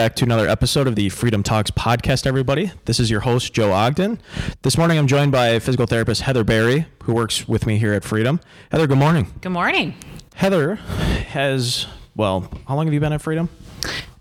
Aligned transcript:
back 0.00 0.16
to 0.16 0.24
another 0.24 0.48
episode 0.48 0.86
of 0.86 0.96
the 0.96 1.10
Freedom 1.10 1.42
Talks 1.42 1.70
podcast, 1.70 2.26
everybody. 2.26 2.72
This 2.86 2.98
is 2.98 3.10
your 3.10 3.20
host, 3.20 3.52
Joe 3.52 3.70
Ogden. 3.70 4.18
This 4.62 4.78
morning 4.78 4.96
I'm 4.96 5.06
joined 5.06 5.30
by 5.30 5.58
physical 5.58 5.84
therapist 5.84 6.22
Heather 6.22 6.42
Barry, 6.42 6.86
who 7.02 7.12
works 7.12 7.46
with 7.46 7.66
me 7.66 7.76
here 7.76 7.92
at 7.92 8.02
Freedom. 8.02 8.40
Heather, 8.72 8.86
good 8.86 8.96
morning. 8.96 9.30
Good 9.42 9.52
morning. 9.52 9.94
Heather 10.34 10.76
has, 10.76 11.86
well, 12.16 12.50
how 12.66 12.76
long 12.76 12.86
have 12.86 12.94
you 12.94 13.00
been 13.00 13.12
at 13.12 13.20
Freedom? 13.20 13.50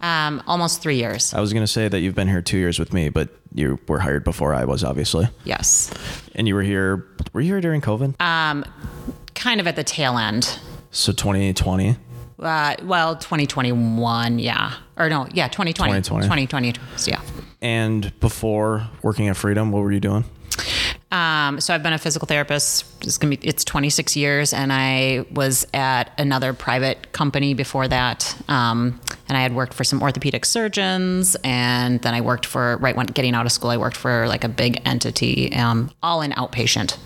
Um, 0.02 0.44
almost 0.48 0.82
three 0.82 0.98
years. 0.98 1.34
I 1.34 1.39
was 1.39 1.54
going 1.54 1.64
to 1.64 1.71
say 1.71 1.88
that 1.88 2.02
you've 2.02 2.16
been 2.16 2.28
here 2.28 2.42
two 2.42 2.57
years 2.57 2.78
with 2.78 2.92
me, 2.92 3.07
but 3.07 3.30
you 3.54 3.80
were 3.88 4.00
hired 4.00 4.25
before 4.25 4.54
I 4.54 4.66
was, 4.66 4.84
obviously. 4.84 5.30
Yes. 5.46 5.93
And 6.36 6.46
you 6.46 6.56
were 6.56 6.64
here, 6.64 7.07
were 7.32 7.39
you 7.39 7.54
here 7.54 7.61
during 7.61 7.80
COVID? 7.80 8.20
Um, 8.21 8.66
kind 9.34 9.61
of 9.61 9.68
at 9.68 9.78
the 9.78 9.86
tail 9.86 10.18
end. 10.18 10.60
so 10.92 11.14
2020. 11.14 11.96
Uh, 12.39 12.75
well, 12.84 13.16
2021, 13.16 14.39
yeah. 14.39 14.74
Or 14.98 15.10
no, 15.10 15.28
yeah, 15.34 15.48
2020. 15.48 16.02
2020. 16.02 16.48
2020, 16.48 17.12
yeah. 17.12 17.21
And 17.62 18.18
before 18.20 18.88
working 19.02 19.28
at 19.28 19.36
Freedom, 19.36 19.71
what 19.71 19.82
were 19.82 19.92
you 19.92 20.00
doing? 20.00 20.24
Um, 21.12 21.60
so 21.60 21.74
I've 21.74 21.82
been 21.82 21.93
a 21.93 21.98
physical 21.98 22.28
therapist. 22.28 22.86
It's 23.04 23.18
gonna 23.18 23.36
be 23.36 23.48
it's 23.48 23.64
26 23.64 24.15
years, 24.15 24.54
and 24.54 24.71
I 24.71 25.25
was 25.32 25.65
at 25.74 26.12
another 26.20 26.54
private 26.54 27.12
company 27.14 27.54
before 27.54 27.88
that. 27.88 28.36
Um, 28.48 29.00
and 29.28 29.37
I 29.37 29.42
had 29.42 29.56
worked 29.56 29.74
for 29.74 29.84
some 29.84 30.01
orthopedic 30.01 30.46
surgeons, 30.46 31.36
and 31.43 32.02
then 32.02 32.14
I 32.14 32.22
worked 32.22 32.45
for 32.45 32.78
right 32.78 32.95
when 32.95 33.08
getting 33.08 33.34
out 33.34 33.45
of 33.45 33.52
school, 33.52 33.72
I 33.72 33.78
worked 33.78 33.98
for 33.98 34.28
like 34.28 34.44
a 34.44 34.50
big 34.50 34.81
entity, 34.86 35.54
um, 35.54 35.92
all 36.04 36.22
in 36.22 36.32
outpatient. 36.32 36.98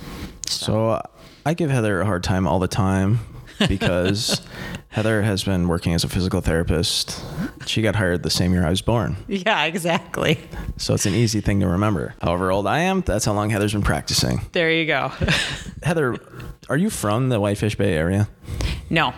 So 0.47 1.01
I 1.45 1.53
give 1.53 1.69
Heather 1.69 2.01
a 2.01 2.05
hard 2.05 2.23
time 2.23 2.45
all 2.45 2.59
the 2.59 2.67
time 2.67 3.19
because 3.67 4.41
Heather 4.89 5.21
has 5.21 5.43
been 5.43 5.67
working 5.67 5.93
as 5.93 6.03
a 6.03 6.09
physical 6.09 6.41
therapist. 6.41 7.19
She 7.65 7.81
got 7.81 7.95
hired 7.95 8.23
the 8.23 8.29
same 8.29 8.53
year 8.53 8.65
I 8.65 8.69
was 8.69 8.81
born. 8.81 9.15
Yeah, 9.27 9.65
exactly. 9.65 10.39
So 10.77 10.93
it's 10.93 11.05
an 11.05 11.13
easy 11.13 11.41
thing 11.41 11.59
to 11.61 11.67
remember. 11.67 12.15
However 12.21 12.51
old 12.51 12.67
I 12.67 12.79
am, 12.79 13.01
that's 13.01 13.25
how 13.25 13.33
long 13.33 13.49
Heather's 13.49 13.73
been 13.73 13.81
practicing. 13.81 14.41
There 14.51 14.71
you 14.71 14.85
go. 14.85 15.07
Heather, 15.83 16.17
are 16.69 16.77
you 16.77 16.89
from 16.89 17.29
the 17.29 17.39
Whitefish 17.39 17.75
Bay 17.75 17.93
area? 17.93 18.27
no, 18.89 19.13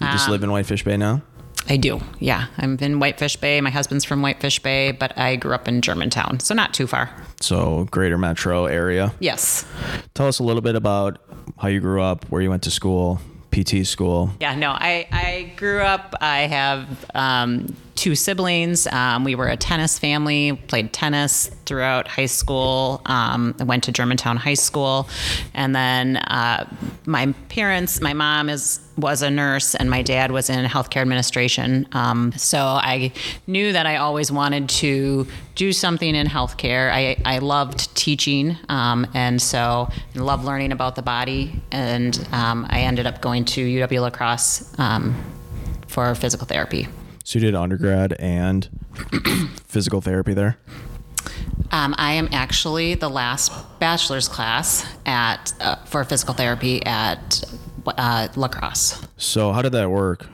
You 0.00 0.06
just 0.08 0.28
uh, 0.28 0.32
live 0.32 0.42
in 0.42 0.50
Whitefish 0.50 0.84
Bay 0.84 0.96
now? 0.96 1.22
I 1.66 1.78
do. 1.78 1.98
Yeah, 2.18 2.48
I'm 2.58 2.76
in 2.80 2.98
Whitefish 3.00 3.36
Bay. 3.36 3.58
My 3.62 3.70
husband's 3.70 4.04
from 4.04 4.20
Whitefish 4.20 4.58
Bay, 4.58 4.92
but 4.92 5.16
I 5.18 5.36
grew 5.36 5.54
up 5.54 5.66
in 5.66 5.80
Germantown, 5.80 6.38
so 6.40 6.52
not 6.54 6.74
too 6.74 6.86
far. 6.86 7.08
So 7.40 7.86
greater 7.90 8.18
metro 8.18 8.66
area. 8.66 9.14
Yes. 9.18 9.64
Tell 10.12 10.26
us 10.26 10.40
a 10.40 10.42
little 10.42 10.60
bit 10.60 10.74
about 10.74 11.18
how 11.56 11.68
you 11.68 11.80
grew 11.80 12.02
up, 12.02 12.26
where 12.30 12.42
you 12.42 12.50
went 12.50 12.64
to 12.64 12.70
school, 12.70 13.18
PT 13.54 13.86
school. 13.86 14.30
Yeah. 14.40 14.54
No. 14.54 14.70
I 14.70 15.06
I 15.12 15.52
grew 15.56 15.80
up. 15.80 16.14
I 16.20 16.40
have 16.40 17.06
um, 17.14 17.74
two 17.94 18.14
siblings. 18.14 18.86
Um, 18.88 19.24
we 19.24 19.34
were 19.34 19.48
a 19.48 19.56
tennis 19.56 19.98
family. 19.98 20.52
Played 20.68 20.92
tennis 20.92 21.48
throughout 21.66 22.08
high 22.08 22.26
school. 22.26 23.00
Um, 23.06 23.54
went 23.60 23.84
to 23.84 23.92
Germantown 23.92 24.36
High 24.36 24.54
School, 24.54 25.08
and 25.54 25.74
then 25.74 26.16
uh, 26.16 26.68
my 27.06 27.32
parents. 27.48 28.00
My 28.00 28.12
mom 28.12 28.48
is 28.48 28.80
was 28.96 29.22
a 29.22 29.30
nurse, 29.30 29.74
and 29.74 29.90
my 29.90 30.02
dad 30.02 30.30
was 30.30 30.50
in 30.50 30.64
healthcare 30.66 31.02
administration. 31.02 31.86
Um, 31.92 32.32
so 32.32 32.60
I 32.60 33.12
knew 33.46 33.72
that 33.72 33.86
I 33.86 33.96
always 33.96 34.30
wanted 34.30 34.68
to 34.70 35.26
do 35.54 35.72
something 35.72 36.14
in 36.14 36.26
healthcare. 36.26 36.92
I 36.92 37.16
I 37.24 37.38
loved 37.38 37.94
teaching, 37.96 38.56
um, 38.68 39.06
and 39.14 39.40
so 39.40 39.88
I 40.14 40.18
love 40.18 40.44
learning 40.44 40.72
about 40.72 40.96
the 40.96 41.02
body. 41.02 41.60
And 41.70 42.26
um, 42.32 42.66
I 42.68 42.80
ended 42.80 43.06
up 43.06 43.20
going 43.20 43.44
to 43.46 43.64
UW 43.64 44.00
La 44.00 44.10
Crosse 44.10 44.72
um, 44.78 45.14
for 45.86 46.14
physical 46.14 46.46
therapy. 46.46 46.88
So 47.24 47.38
you 47.38 47.46
did 47.46 47.54
undergrad 47.54 48.14
and 48.18 48.68
physical 49.64 50.00
therapy 50.00 50.34
there? 50.34 50.58
Um, 51.70 51.94
I 51.98 52.12
am 52.12 52.28
actually 52.30 52.94
the 52.94 53.08
last 53.08 53.50
bachelor's 53.80 54.28
class 54.28 54.86
at 55.06 55.52
uh, 55.60 55.76
for 55.86 56.04
physical 56.04 56.34
therapy 56.34 56.84
at 56.84 57.42
uh, 57.86 58.28
La 58.36 58.48
Crosse. 58.48 59.02
So 59.16 59.52
how 59.52 59.62
did 59.62 59.72
that 59.72 59.90
work? 59.90 60.26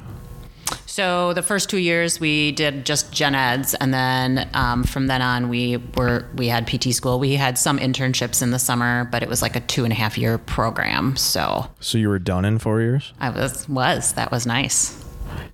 So 0.87 1.33
the 1.33 1.43
first 1.43 1.71
two 1.71 1.79
years 1.79 2.19
we 2.19 2.53
did 2.53 2.85
just 2.85 3.13
gen 3.13 3.35
eds, 3.35 3.75
and 3.75 3.95
then 3.95 4.51
um, 4.55 4.83
from 4.83 5.07
then 5.07 5.23
on 5.23 5.49
we 5.49 5.77
were 5.97 6.27
we 6.35 6.49
had 6.49 6.67
PT 6.67 6.93
school. 6.93 7.21
We 7.21 7.35
had 7.37 7.57
some 7.57 7.79
internships 7.79 8.43
in 8.43 8.51
the 8.51 8.59
summer, 8.59 9.09
but 9.11 9.23
it 9.23 9.29
was 9.29 9.41
like 9.41 9.55
a 9.55 9.61
two 9.61 9.85
and 9.85 9.93
a 9.93 9.97
half 9.97 10.19
year 10.19 10.37
program. 10.37 11.17
So 11.17 11.71
So 11.79 11.97
you 11.97 12.09
were 12.09 12.19
done 12.19 12.45
in 12.45 12.59
four 12.59 12.81
years? 12.81 13.13
I 13.21 13.31
was 13.31 13.69
was 13.69 14.13
that 14.15 14.33
was 14.33 14.47
nice. 14.47 15.03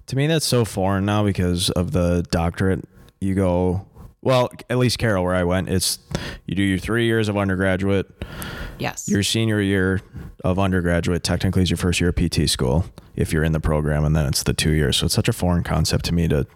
To 0.06 0.17
me, 0.17 0.27
that's 0.27 0.47
so 0.47 0.65
foreign 0.65 1.05
now 1.05 1.25
because 1.25 1.71
of 1.71 1.93
the 1.93 2.25
doctorate. 2.31 2.84
You 3.21 3.34
go, 3.34 3.87
well, 4.21 4.50
at 4.71 4.78
least 4.78 4.99
Carroll, 4.99 5.25
where 5.25 5.34
I 5.34 5.44
went, 5.44 5.69
it's 5.69 5.99
you 6.47 6.55
do 6.55 6.62
your 6.62 6.78
three 6.78 7.06
years 7.06 7.28
of 7.28 7.37
undergraduate. 7.37 8.06
Yes. 8.78 9.09
Your 9.09 9.22
senior 9.22 9.61
year 9.61 10.00
of 10.44 10.59
undergraduate 10.59 11.25
technically 11.25 11.62
is 11.62 11.71
your 11.71 11.77
first 11.78 12.00
year 12.00 12.11
of 12.11 12.17
PT 12.17 12.49
school 12.49 12.84
if 13.17 13.33
you're 13.33 13.44
in 13.44 13.53
the 13.53 13.61
program, 13.61 14.05
and 14.05 14.15
then 14.15 14.27
it's 14.27 14.43
the 14.43 14.53
two 14.53 14.72
years. 14.72 14.99
So 14.99 15.06
it's 15.06 15.15
such 15.15 15.28
a 15.28 15.33
foreign 15.33 15.62
concept 15.65 16.05
to 16.06 16.15
me 16.15 16.28
to 16.28 16.47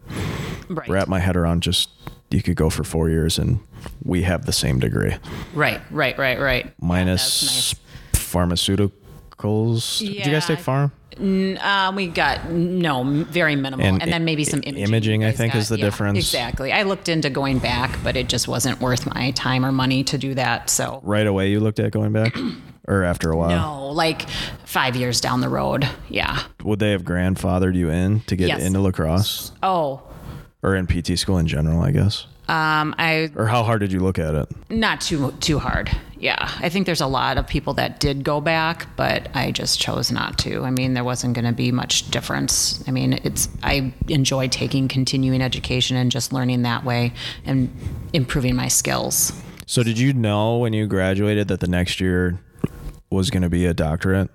right. 0.69 0.88
wrap 0.88 1.09
my 1.09 1.19
head 1.19 1.37
around. 1.37 1.62
Just 1.62 1.91
you 2.31 2.43
could 2.43 2.56
go 2.56 2.71
for 2.71 2.84
four 2.84 3.09
years 3.09 3.38
and 3.38 3.59
we 4.05 4.22
have 4.22 4.47
the 4.47 4.53
same 4.53 4.78
degree, 4.78 5.17
right. 5.55 5.81
Right. 5.91 6.17
Right. 6.17 6.38
Right. 6.38 6.72
minus 6.81 7.75
pharmaceuticals. 8.12 10.00
Yeah, 10.00 10.09
Did 10.09 10.27
you 10.27 10.32
guys 10.32 10.47
take 10.47 10.59
pharm? 10.61 10.93
Uh, 11.20 11.92
we 11.94 12.06
got 12.06 12.50
no 12.50 13.04
very 13.04 13.56
minimal, 13.56 13.84
And 13.86 14.03
and, 14.03 14.12
then 14.12 14.25
maybe 14.25 14.44
some 14.44 14.60
imaging. 14.64 14.82
imaging, 14.88 15.25
I 15.25 15.32
think, 15.32 15.54
is 15.54 15.69
the 15.69 15.76
difference. 15.76 16.19
Exactly. 16.19 16.72
I 16.72 16.82
looked 16.84 17.08
into 17.08 17.28
going 17.31 17.58
back, 17.58 17.98
but 18.03 18.16
it 18.16 18.28
just 18.28 18.48
wasn't 18.48 18.81
worth 18.81 19.06
my 19.12 19.31
time 19.32 19.64
or 19.64 19.72
money 19.72 20.03
to 20.04 20.16
do 20.19 20.34
that. 20.34 20.70
So 20.70 21.00
Right 21.04 21.26
away, 21.26 21.50
you 21.50 21.60
looked 21.60 21.78
at 21.78 21.92
going 21.92 22.12
back, 22.12 22.34
or 22.88 23.03
after 23.04 23.31
a 23.31 23.36
while? 23.36 23.50
no, 23.50 23.88
like 23.92 24.28
five 24.64 24.97
years 24.97 25.20
down 25.20 25.41
the 25.42 25.48
road. 25.50 25.86
Yeah. 26.08 26.41
Would 26.64 26.78
they 26.78 26.92
have 26.92 27.03
grandfathered 27.03 27.75
you 27.75 27.91
in 27.91 28.20
to 28.20 28.37
get 28.37 28.48
Yes. 28.48 28.62
into 28.62 28.81
La 28.81 28.91
Crosse 28.91 29.52
Oh, 29.62 30.02
or 30.62 30.75
in 30.76 30.87
PT 30.87 31.19
school 31.19 31.37
in 31.38 31.47
general? 31.47 31.82
I 31.82 31.91
guess. 31.91 32.26
um, 32.48 32.94
I 32.98 33.31
Or 33.37 33.47
how 33.47 33.62
hard 33.62 33.81
did 33.81 33.92
you 33.92 34.00
look 34.00 34.19
at 34.19 34.34
it? 34.34 34.48
not 34.70 35.00
too 35.00 35.32
too 35.41 35.58
hard. 35.58 35.91
Yeah, 36.20 36.50
I 36.58 36.69
think 36.69 36.84
there's 36.84 37.00
a 37.00 37.06
lot 37.06 37.38
of 37.38 37.47
people 37.47 37.72
that 37.75 37.98
did 37.98 38.25
go 38.25 38.42
back, 38.42 38.94
but 38.94 39.34
I 39.34 39.53
just 39.53 39.81
chose 39.81 40.12
not 40.12 40.36
to. 40.41 40.64
I 40.64 40.70
mean, 40.70 40.92
there 40.92 41.03
wasn't 41.03 41.32
going 41.32 41.47
to 41.47 41.53
be 41.53 41.72
much 41.72 42.10
difference. 42.10 42.86
I 42.86 42.91
mean, 42.91 43.14
it's 43.25 43.48
I 43.62 43.94
enjoy 44.06 44.48
taking 44.48 44.86
continuing 44.86 45.41
education 45.41 45.97
and 45.97 46.12
just 46.12 46.31
learning 46.31 46.60
that 46.62 46.84
way 46.84 47.14
and 47.47 47.75
improving 48.12 48.54
my 48.54 48.69
skills. 48.69 49.32
So 49.64 49.82
did 49.82 49.98
you 49.98 50.12
know 50.12 50.58
when 50.58 50.75
you 50.75 50.86
graduated 50.86 51.48
that 51.48 51.60
the 51.60 51.69
next 51.69 52.00
year 52.00 52.38
was 53.08 53.31
going 53.31 53.42
to 53.42 53.48
be 53.48 53.64
a 53.64 53.72
doctorate, 53.72 54.31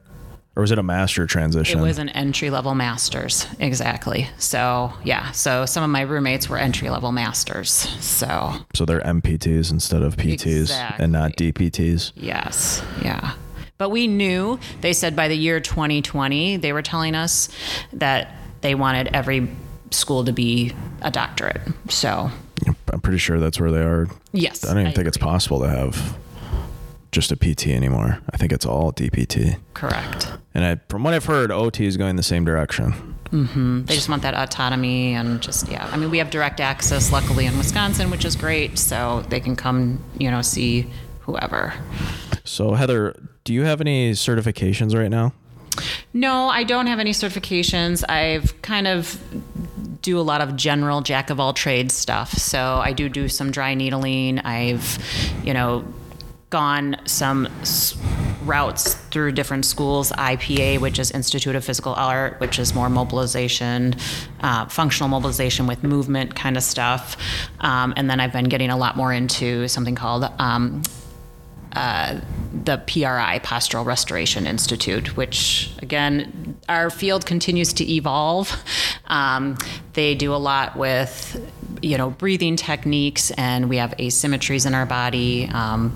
or 0.55 0.61
was 0.61 0.71
it 0.71 0.79
a 0.79 0.83
master 0.83 1.25
transition? 1.25 1.79
It 1.79 1.83
was 1.83 1.99
an 1.99 2.09
entry 2.09 2.49
level 2.49 2.75
master's, 2.75 3.47
exactly. 3.59 4.29
So 4.38 4.93
yeah, 5.03 5.31
so 5.31 5.66
some 5.66 5.83
of 5.83 5.89
my 5.89 6.01
roommates 6.01 6.47
were 6.49 6.57
entry 6.57 6.89
level 6.89 7.11
masters. 7.11 7.71
So 7.71 8.53
so 8.73 8.85
they're 8.85 9.01
MPTs 9.01 9.71
instead 9.71 10.01
of 10.01 10.16
PTs 10.16 10.99
and 10.99 11.11
not 11.11 11.33
DPTs. 11.33 12.13
Yes, 12.16 12.83
yeah. 13.01 13.33
But 13.77 13.89
we 13.89 14.07
knew, 14.07 14.57
they 14.79 14.93
said 14.93 15.16
by 15.17 15.27
the 15.27 15.35
year 15.35 15.59
2020, 15.59 16.57
they 16.57 16.72
were 16.72 16.81
telling 16.81 17.13
us 17.13 17.49
that 17.91 18.33
they 18.61 18.73
wanted 18.73 19.09
every 19.13 19.49
school 19.91 20.23
to 20.23 20.31
be 20.31 20.73
a 21.01 21.11
doctorate. 21.11 21.61
So, 21.89 22.31
I'm 22.91 23.01
pretty 23.01 23.17
sure 23.17 23.37
that's 23.37 23.59
where 23.59 23.72
they 23.72 23.81
are. 23.81 24.08
yes. 24.31 24.63
I 24.63 24.73
don't 24.73 24.81
even 24.81 24.93
think 24.93 25.08
it's 25.08 25.17
possible 25.17 25.59
to 25.59 25.69
have 25.69 26.17
just 27.16 27.32
a 27.32 27.35
PT 27.38 27.67
anymore. 27.70 28.20
I 28.29 28.38
think 28.38 28.52
it's 28.52 28.66
all 28.66 28.91
DPT. 28.91 29.58
Correct. 29.73 30.32
And 30.53 30.66
I, 30.66 30.79
from 30.90 31.03
what 31.03 31.14
I've 31.14 31.26
heard, 31.26 31.50
OT 31.50 31.85
is 31.85 31.96
going 31.96 32.17
the 32.17 32.23
same 32.23 32.44
direction. 32.44 33.16
Mm-hmm. 33.32 33.85
They 33.85 33.96
just 33.96 34.09
want 34.09 34.22
that 34.22 34.34
autonomy 34.34 35.14
and 35.16 35.41
just, 35.41 35.70
yeah. 35.70 35.90
I 35.91 35.97
mean, 35.97 36.12
we 36.12 36.17
have 36.17 36.29
direct 36.29 36.59
access, 36.59 37.12
luckily, 37.12 37.46
in 37.46 37.58
Wisconsin, 37.58 38.12
which 38.12 38.26
is 38.26 38.35
great. 38.35 38.78
So 38.78 39.26
they 39.29 39.40
can 39.40 39.56
come, 39.56 40.03
you 40.20 40.29
know, 40.29 40.41
see 40.41 40.88
whoever. 41.22 41.73
So 42.44 42.73
Heather, 42.73 43.16
do 43.46 43.53
you 43.53 43.64
have 43.64 43.79
any 43.79 44.11
certifications 44.11 44.94
right 44.94 45.09
now? 45.09 45.34
No, 46.14 46.50
I 46.50 46.64
don't 46.64 46.88
have 46.88 47.00
any 47.00 47.11
certifications. 47.11 48.03
I've 48.09 48.61
kind 48.61 48.88
of 48.88 49.20
do 50.02 50.20
a 50.20 50.22
lot 50.22 50.41
of 50.41 50.56
general 50.56 51.02
jack 51.02 51.29
of 51.29 51.40
all 51.40 51.53
trades 51.53 51.94
stuff. 51.94 52.34
So 52.34 52.59
I 52.59 52.91
do 52.91 53.09
do 53.09 53.28
some 53.29 53.52
dry 53.52 53.73
needling. 53.73 54.40
I've, 54.40 55.00
you 55.44 55.53
know, 55.53 55.85
gone 56.55 56.96
some 57.03 57.47
s- 57.59 57.97
routes 58.46 58.93
through 59.11 59.34
different 59.34 59.66
schools 59.66 60.13
IPA, 60.13 60.79
which 60.79 60.99
is 60.99 61.11
Institute 61.11 61.53
of 61.53 61.66
Physical 61.66 61.93
Art, 61.93 62.40
which 62.40 62.59
is 62.59 62.73
more 62.73 62.90
mobilization, 62.90 63.93
uh, 64.40 64.66
functional 64.67 65.09
mobilization 65.09 65.67
with 65.67 65.84
movement 65.84 66.34
kind 66.34 66.55
of 66.55 66.63
stuff. 66.63 67.17
Um, 67.59 67.93
and 67.97 68.09
then 68.09 68.22
I've 68.22 68.31
been 68.31 68.47
getting 68.47 68.69
a 68.69 68.78
lot 68.78 68.96
more 68.96 69.11
into 69.11 69.67
something 69.67 69.96
called 69.96 70.23
um, 70.40 70.84
uh, 71.73 72.22
the 72.63 72.78
PRI, 72.78 73.40
Postural 73.43 73.85
Restoration 73.85 74.47
Institute, 74.47 75.17
which 75.17 75.72
again, 75.81 76.55
our 76.69 76.90
field 76.90 77.25
continues 77.25 77.73
to 77.73 77.84
evolve. 77.91 78.55
Um, 79.08 79.58
they 79.91 80.16
do 80.16 80.34
a 80.34 80.37
lot 80.51 80.78
with, 80.78 81.17
you 81.81 81.97
know, 81.97 82.11
breathing 82.11 82.55
techniques, 82.55 83.31
and 83.31 83.67
we 83.67 83.75
have 83.75 83.91
asymmetries 83.99 84.66
in 84.66 84.73
our 84.73 84.85
body. 84.85 85.49
Um, 85.51 85.93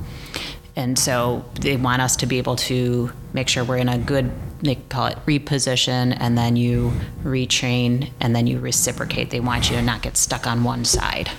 and 0.80 0.98
so 0.98 1.44
they 1.60 1.76
want 1.76 2.02
us 2.02 2.16
to 2.16 2.26
be 2.26 2.38
able 2.38 2.56
to 2.56 3.12
make 3.34 3.50
sure 3.50 3.66
we're 3.66 3.76
in 3.76 3.90
a 3.90 3.98
good, 3.98 4.32
they 4.62 4.76
call 4.76 5.08
it 5.08 5.18
reposition, 5.26 6.16
and 6.18 6.38
then 6.38 6.56
you 6.56 6.94
retrain, 7.22 8.12
and 8.22 8.34
then 8.34 8.48
you 8.48 8.60
reciprocate. 8.60 9.30
They 9.30 9.42
want 9.42 9.70
you 9.70 9.76
to 9.76 9.82
not 9.82 10.02
get 10.02 10.16
stuck 10.16 10.48
on 10.48 10.64
one 10.64 10.86
side 10.86 11.30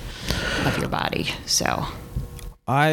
of 0.66 0.76
your 0.76 0.90
body. 0.90 1.30
So. 1.46 1.86
I 2.68 2.90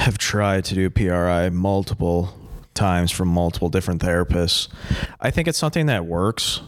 have 0.00 0.16
tried 0.16 0.64
to 0.64 0.74
do 0.74 0.88
PRI 0.88 1.50
multiple 1.50 2.32
times 2.72 3.12
from 3.12 3.28
multiple 3.28 3.68
different 3.68 4.00
therapists. 4.00 4.68
I 5.20 5.30
think 5.30 5.48
it's 5.48 5.58
something 5.58 5.84
that 5.84 6.06
works. 6.06 6.62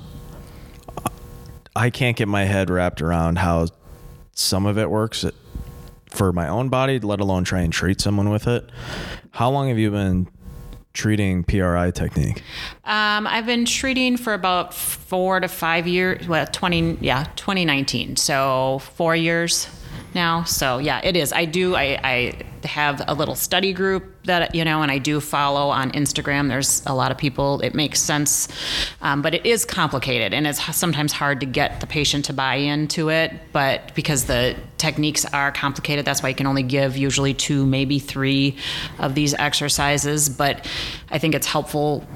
I 1.74 1.88
can't 1.88 2.18
get 2.18 2.28
my 2.28 2.44
head 2.44 2.68
wrapped 2.68 3.00
around 3.00 3.38
how 3.38 3.68
some 4.34 4.66
of 4.66 4.76
it 4.76 4.90
works 4.90 5.24
for 6.14 6.32
my 6.32 6.48
own 6.48 6.68
body, 6.68 6.98
let 7.00 7.20
alone 7.20 7.44
try 7.44 7.60
and 7.60 7.72
treat 7.72 8.00
someone 8.00 8.30
with 8.30 8.46
it. 8.46 8.70
How 9.32 9.50
long 9.50 9.68
have 9.68 9.78
you 9.78 9.90
been 9.90 10.28
treating 10.92 11.42
PRI 11.42 11.90
technique? 11.90 12.42
Um, 12.84 13.26
I've 13.26 13.46
been 13.46 13.64
treating 13.64 14.16
for 14.16 14.32
about 14.32 14.72
four 14.72 15.40
to 15.40 15.48
five 15.48 15.86
years. 15.86 16.26
Well, 16.28 16.46
twenty, 16.46 16.96
yeah, 17.00 17.24
2019. 17.36 18.16
So 18.16 18.80
four 18.94 19.16
years 19.16 19.68
now. 20.14 20.44
So 20.44 20.78
yeah, 20.78 21.00
it 21.02 21.16
is. 21.16 21.32
I 21.32 21.44
do. 21.44 21.74
I, 21.74 21.98
I 22.02 22.32
have 22.66 23.02
a 23.06 23.14
little 23.14 23.34
study 23.34 23.72
group 23.72 24.04
that 24.24 24.54
you 24.54 24.64
know, 24.64 24.82
and 24.82 24.90
I 24.90 24.98
do 24.98 25.20
follow 25.20 25.68
on 25.68 25.90
Instagram. 25.92 26.48
There's 26.48 26.82
a 26.86 26.94
lot 26.94 27.10
of 27.10 27.18
people. 27.18 27.60
It 27.60 27.74
makes 27.74 28.00
sense, 28.00 28.48
um, 29.02 29.22
but 29.22 29.34
it 29.34 29.44
is 29.44 29.64
complicated, 29.64 30.32
and 30.32 30.46
it's 30.46 30.62
sometimes 30.76 31.12
hard 31.12 31.40
to 31.40 31.46
get 31.46 31.80
the 31.80 31.86
patient 31.86 32.24
to 32.26 32.32
buy 32.32 32.56
into 32.56 33.10
it. 33.10 33.32
But 33.52 33.94
because 33.94 34.24
the 34.24 34.56
techniques 34.78 35.24
are 35.26 35.52
complicated, 35.52 36.04
that's 36.04 36.22
why 36.22 36.30
you 36.30 36.34
can 36.34 36.46
only 36.46 36.62
give 36.62 36.96
usually 36.96 37.34
two, 37.34 37.66
maybe 37.66 37.98
three 37.98 38.56
of 38.98 39.14
these 39.14 39.34
exercises. 39.34 40.28
But 40.28 40.66
I 41.10 41.18
think 41.18 41.34
it's 41.34 41.46
helpful 41.46 42.06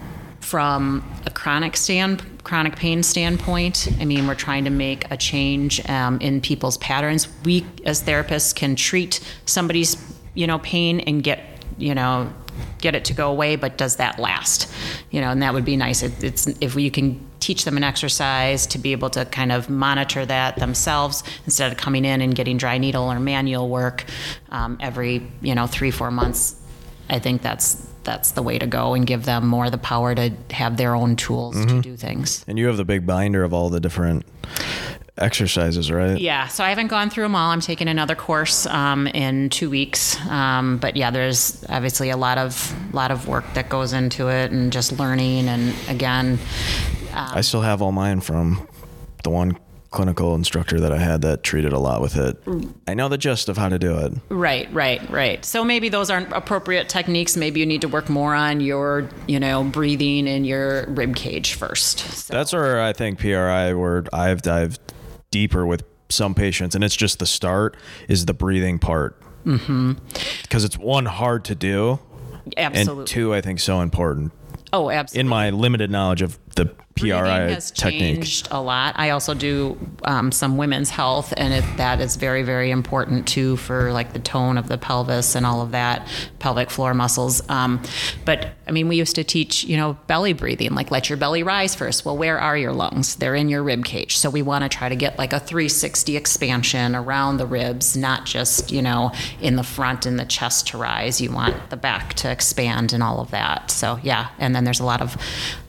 from 0.48 1.04
a 1.26 1.30
chronic 1.30 1.76
stand 1.76 2.22
chronic 2.42 2.74
pain 2.76 3.02
standpoint 3.02 3.88
i 4.00 4.04
mean 4.04 4.26
we're 4.26 4.34
trying 4.34 4.64
to 4.64 4.70
make 4.70 5.10
a 5.10 5.16
change 5.16 5.86
um, 5.88 6.18
in 6.20 6.40
people's 6.40 6.78
patterns. 6.78 7.28
We 7.44 7.66
as 7.84 8.02
therapists 8.02 8.54
can 8.54 8.76
treat 8.76 9.20
somebody's 9.44 9.96
you 10.34 10.46
know 10.46 10.58
pain 10.60 11.00
and 11.00 11.22
get 11.22 11.40
you 11.76 11.94
know 11.94 12.32
get 12.78 12.94
it 12.94 13.04
to 13.04 13.14
go 13.14 13.30
away 13.30 13.56
but 13.56 13.76
does 13.76 13.96
that 13.96 14.18
last? 14.18 14.72
You 15.10 15.20
know 15.20 15.30
and 15.30 15.42
that 15.42 15.54
would 15.54 15.64
be 15.64 15.76
nice. 15.76 16.02
It, 16.02 16.22
it's 16.24 16.46
if 16.60 16.74
you 16.76 16.90
can 16.90 17.24
teach 17.40 17.64
them 17.64 17.76
an 17.76 17.84
exercise 17.84 18.66
to 18.66 18.78
be 18.78 18.92
able 18.92 19.10
to 19.10 19.24
kind 19.26 19.52
of 19.52 19.70
monitor 19.70 20.26
that 20.26 20.56
themselves 20.56 21.22
instead 21.44 21.70
of 21.70 21.78
coming 21.78 22.04
in 22.04 22.20
and 22.20 22.34
getting 22.34 22.56
dry 22.56 22.78
needle 22.78 23.04
or 23.04 23.20
manual 23.20 23.68
work 23.68 24.04
um, 24.50 24.76
every 24.80 25.26
you 25.40 25.54
know 25.54 25.66
three 25.66 25.92
four 25.92 26.10
months 26.10 26.60
i 27.08 27.18
think 27.18 27.40
that's 27.40 27.86
that's 28.08 28.30
the 28.30 28.42
way 28.42 28.58
to 28.58 28.66
go 28.66 28.94
and 28.94 29.06
give 29.06 29.26
them 29.26 29.46
more 29.46 29.68
the 29.68 29.76
power 29.76 30.14
to 30.14 30.32
have 30.50 30.78
their 30.78 30.94
own 30.94 31.14
tools 31.14 31.56
mm-hmm. 31.56 31.76
to 31.76 31.82
do 31.82 31.94
things. 31.94 32.42
And 32.48 32.58
you 32.58 32.66
have 32.66 32.78
the 32.78 32.84
big 32.86 33.04
binder 33.06 33.44
of 33.44 33.52
all 33.52 33.68
the 33.68 33.80
different 33.80 34.24
exercises, 35.18 35.92
right? 35.92 36.18
Yeah. 36.18 36.46
So 36.46 36.64
I 36.64 36.70
haven't 36.70 36.86
gone 36.86 37.10
through 37.10 37.24
them 37.24 37.34
all. 37.34 37.50
I'm 37.50 37.60
taking 37.60 37.86
another 37.86 38.14
course 38.14 38.64
um, 38.64 39.08
in 39.08 39.50
two 39.50 39.68
weeks. 39.68 40.18
Um, 40.26 40.78
but 40.78 40.96
yeah, 40.96 41.10
there's 41.10 41.62
obviously 41.68 42.08
a 42.08 42.16
lot 42.16 42.38
of 42.38 42.74
lot 42.94 43.10
of 43.10 43.28
work 43.28 43.44
that 43.52 43.68
goes 43.68 43.92
into 43.92 44.28
it, 44.28 44.52
and 44.52 44.72
just 44.72 44.98
learning. 44.98 45.46
And 45.46 45.74
again, 45.88 46.38
um, 47.12 47.28
I 47.34 47.42
still 47.42 47.60
have 47.60 47.82
all 47.82 47.92
mine 47.92 48.20
from 48.20 48.66
the 49.22 49.28
one 49.28 49.58
clinical 49.90 50.34
instructor 50.34 50.78
that 50.80 50.92
I 50.92 50.98
had 50.98 51.22
that 51.22 51.42
treated 51.42 51.72
a 51.72 51.78
lot 51.78 52.00
with 52.00 52.16
it. 52.16 52.36
I 52.86 52.94
know 52.94 53.08
the 53.08 53.18
gist 53.18 53.48
of 53.48 53.56
how 53.56 53.68
to 53.68 53.78
do 53.78 53.96
it. 53.98 54.12
Right, 54.28 54.72
right, 54.72 55.08
right. 55.10 55.44
So 55.44 55.64
maybe 55.64 55.88
those 55.88 56.10
aren't 56.10 56.32
appropriate 56.32 56.88
techniques. 56.88 57.36
Maybe 57.36 57.60
you 57.60 57.66
need 57.66 57.80
to 57.80 57.88
work 57.88 58.08
more 58.08 58.34
on 58.34 58.60
your, 58.60 59.08
you 59.26 59.40
know, 59.40 59.64
breathing 59.64 60.28
and 60.28 60.46
your 60.46 60.86
rib 60.88 61.16
cage 61.16 61.54
first. 61.54 62.00
So. 62.00 62.34
That's 62.34 62.52
where 62.52 62.82
I 62.82 62.92
think 62.92 63.18
PRI 63.18 63.72
where 63.72 64.04
I've 64.12 64.42
dived 64.42 64.80
deeper 65.30 65.66
with 65.66 65.84
some 66.10 66.34
patients 66.34 66.74
and 66.74 66.82
it's 66.82 66.96
just 66.96 67.18
the 67.18 67.26
start 67.26 67.76
is 68.08 68.26
the 68.26 68.34
breathing 68.34 68.78
part. 68.78 69.20
Mm-hmm. 69.44 69.92
Because 70.42 70.64
it's 70.64 70.76
one 70.76 71.06
hard 71.06 71.44
to 71.46 71.54
do. 71.54 71.98
Absolutely. 72.56 73.02
And 73.02 73.08
two, 73.08 73.34
I 73.34 73.40
think 73.40 73.60
so 73.60 73.80
important. 73.80 74.32
Oh, 74.72 74.90
absolutely. 74.90 75.20
In 75.20 75.28
my 75.28 75.50
limited 75.50 75.90
knowledge 75.90 76.20
of 76.20 76.38
the 76.56 76.74
PRI 77.00 77.50
has 77.50 77.70
technique. 77.70 78.00
changed 78.00 78.48
a 78.50 78.60
lot. 78.60 78.94
I 78.96 79.10
also 79.10 79.34
do 79.34 79.78
um, 80.04 80.32
some 80.32 80.56
women's 80.56 80.90
health, 80.90 81.32
and 81.36 81.54
it, 81.54 81.64
that 81.76 82.00
is 82.00 82.16
very, 82.16 82.42
very 82.42 82.70
important 82.70 83.26
too 83.26 83.56
for 83.56 83.92
like 83.92 84.12
the 84.12 84.18
tone 84.18 84.58
of 84.58 84.68
the 84.68 84.78
pelvis 84.78 85.34
and 85.34 85.46
all 85.46 85.60
of 85.60 85.72
that, 85.72 86.06
pelvic 86.38 86.70
floor 86.70 86.94
muscles. 86.94 87.48
Um, 87.48 87.82
but 88.24 88.50
I 88.68 88.70
mean, 88.70 88.86
we 88.86 88.96
used 88.96 89.14
to 89.16 89.24
teach, 89.24 89.64
you 89.64 89.76
know, 89.76 89.96
belly 90.06 90.32
breathing, 90.34 90.74
like 90.74 90.90
let 90.90 91.08
your 91.08 91.16
belly 91.16 91.42
rise 91.42 91.74
first. 91.74 92.04
Well, 92.04 92.16
where 92.16 92.38
are 92.38 92.56
your 92.56 92.72
lungs? 92.72 93.16
They're 93.16 93.34
in 93.34 93.48
your 93.48 93.62
rib 93.62 93.84
cage. 93.84 94.18
So 94.18 94.28
we 94.30 94.42
want 94.42 94.62
to 94.62 94.68
try 94.68 94.88
to 94.88 94.96
get 94.96 95.18
like 95.18 95.32
a 95.32 95.40
360 95.40 96.16
expansion 96.16 96.94
around 96.94 97.38
the 97.38 97.46
ribs, 97.46 97.96
not 97.96 98.26
just, 98.26 98.70
you 98.70 98.82
know, 98.82 99.12
in 99.40 99.56
the 99.56 99.62
front 99.62 100.06
and 100.06 100.18
the 100.18 100.24
chest 100.24 100.68
to 100.68 100.78
rise. 100.78 101.20
You 101.20 101.32
want 101.32 101.70
the 101.70 101.76
back 101.76 102.14
to 102.14 102.30
expand 102.30 102.92
and 102.92 103.02
all 103.02 103.20
of 103.20 103.30
that. 103.30 103.70
So 103.70 103.98
yeah, 104.02 104.28
and 104.38 104.54
then 104.54 104.64
there's 104.64 104.80
a 104.80 104.84
lot 104.84 105.00
of 105.00 105.16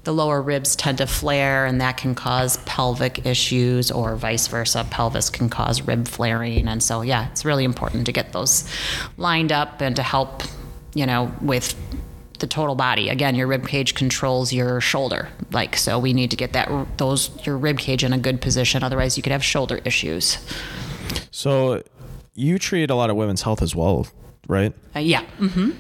the 0.04 0.14
lower 0.14 0.42
ribs 0.42 0.76
tend 0.76 0.98
to 0.98 1.06
flare, 1.06 1.66
and 1.66 1.82
that 1.82 1.98
can 1.98 2.16
cause 2.16 2.58
pelvic 2.66 3.26
issues, 3.26 3.92
or 3.92 4.16
vice 4.16 4.48
versa. 4.48 4.86
Pelvis 4.90 5.30
can 5.30 5.50
cause 5.50 5.82
rib 5.82 6.08
flaring. 6.08 6.68
And 6.68 6.82
so, 6.82 7.02
yeah, 7.02 7.30
it's 7.32 7.46
really 7.46 7.64
important 7.64 8.06
to 8.08 8.12
get 8.12 8.34
those 8.34 8.68
lined 9.18 9.52
up 9.52 9.82
and 9.82 9.96
to 9.98 10.02
help, 10.04 10.42
you 10.96 11.06
know, 11.06 11.32
with 11.42 11.76
the 12.40 12.48
total 12.48 12.76
body. 12.76 13.10
Again, 13.10 13.36
your 13.36 13.48
rib 13.48 13.68
cage 13.68 13.96
controls 13.96 14.52
your 14.54 14.82
shoulder. 14.82 15.30
Like 15.52 15.76
so 15.76 16.00
we 16.00 16.14
need 16.14 16.32
to 16.32 16.38
get 16.38 16.54
that 16.54 16.70
those 16.98 17.30
your 17.46 17.58
rib 17.58 17.80
cage 17.80 18.04
in 18.04 18.14
a 18.14 18.18
good 18.18 18.42
position 18.42 18.84
otherwise 18.84 19.18
you 19.18 19.24
could 19.24 19.32
have 19.32 19.44
shoulder 19.44 19.80
issues. 19.86 20.38
So 21.32 21.84
you 22.34 22.58
treat 22.58 22.90
a 22.90 22.96
lot 22.96 23.10
of 23.10 23.16
women's 23.16 23.42
health 23.42 23.62
as 23.62 23.76
well, 23.76 24.08
right? 24.48 24.74
Uh, 24.96 25.00
yeah. 25.00 25.24
Mm-hmm. 25.40 25.72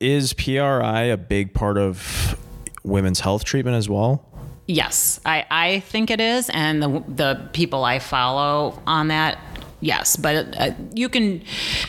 Is 0.00 0.32
PRI 0.32 1.02
a 1.02 1.16
big 1.16 1.54
part 1.54 1.78
of 1.78 2.38
women's 2.84 3.20
health 3.20 3.44
treatment 3.44 3.76
as 3.76 3.88
well? 3.88 4.24
Yes, 4.66 5.18
I, 5.24 5.46
I 5.50 5.80
think 5.80 6.10
it 6.10 6.20
is. 6.20 6.50
And 6.50 6.82
the, 6.82 7.02
the 7.08 7.48
people 7.54 7.84
I 7.84 8.00
follow 8.00 8.80
on 8.86 9.08
that, 9.08 9.38
yes. 9.80 10.16
But 10.16 10.56
uh, 10.58 10.70
you 10.94 11.08
can, 11.08 11.42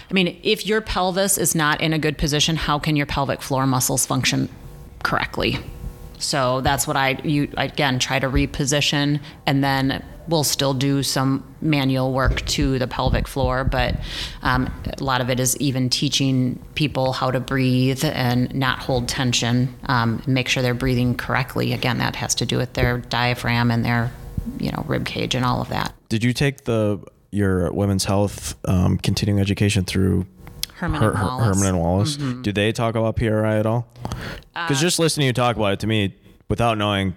I 0.09 0.13
mean, 0.13 0.39
if 0.43 0.65
your 0.65 0.81
pelvis 0.81 1.37
is 1.37 1.55
not 1.55 1.81
in 1.81 1.93
a 1.93 1.99
good 1.99 2.17
position, 2.17 2.55
how 2.55 2.79
can 2.79 2.95
your 2.95 3.05
pelvic 3.05 3.41
floor 3.41 3.65
muscles 3.65 4.05
function 4.05 4.49
correctly? 5.03 5.57
So 6.19 6.61
that's 6.61 6.85
what 6.85 6.97
I 6.97 7.17
you 7.23 7.49
again 7.55 7.97
try 7.97 8.19
to 8.19 8.27
reposition 8.27 9.21
and 9.45 9.63
then 9.63 10.03
we'll 10.29 10.43
still 10.43 10.73
do 10.73 11.01
some 11.01 11.43
manual 11.59 12.13
work 12.13 12.45
to 12.45 12.77
the 12.77 12.87
pelvic 12.87 13.27
floor, 13.27 13.63
but 13.63 13.95
um, 14.43 14.71
a 14.85 15.03
lot 15.03 15.21
of 15.21 15.29
it 15.29 15.39
is 15.39 15.57
even 15.57 15.89
teaching 15.89 16.63
people 16.75 17.13
how 17.13 17.31
to 17.31 17.39
breathe 17.39 18.05
and 18.05 18.53
not 18.53 18.79
hold 18.79 19.07
tension, 19.07 19.73
um, 19.85 20.21
make 20.27 20.47
sure 20.47 20.61
they're 20.61 20.75
breathing 20.75 21.15
correctly. 21.15 21.73
Again, 21.73 21.97
that 21.97 22.15
has 22.15 22.35
to 22.35 22.45
do 22.45 22.57
with 22.57 22.73
their 22.73 22.99
diaphragm 22.99 23.71
and 23.71 23.83
their 23.83 24.11
you 24.59 24.71
know 24.71 24.85
rib 24.87 25.05
cage 25.05 25.35
and 25.35 25.43
all 25.43 25.61
of 25.61 25.69
that. 25.69 25.93
Did 26.09 26.23
you 26.23 26.33
take 26.33 26.65
the 26.65 26.99
your 27.31 27.71
women's 27.71 28.05
health 28.05 28.55
um, 28.65 28.97
continuing 28.97 29.39
education 29.39 29.85
through 29.85 30.25
Herman, 30.75 31.01
Her- 31.01 31.11
and 31.11 31.21
Wallace. 31.21 31.45
Herman 31.45 31.67
and 31.67 31.79
Wallace. 31.79 32.17
Mm-hmm. 32.17 32.41
Do 32.41 32.51
they 32.51 32.71
talk 32.71 32.95
about 32.95 33.15
PRI 33.15 33.59
at 33.59 33.65
all? 33.65 33.87
Because 34.53 34.77
uh, 34.77 34.81
just 34.81 34.99
listening 34.99 35.25
to 35.25 35.27
you 35.27 35.33
talk 35.33 35.55
about 35.55 35.73
it 35.73 35.79
to 35.81 35.87
me, 35.87 36.15
without 36.47 36.77
knowing 36.77 37.15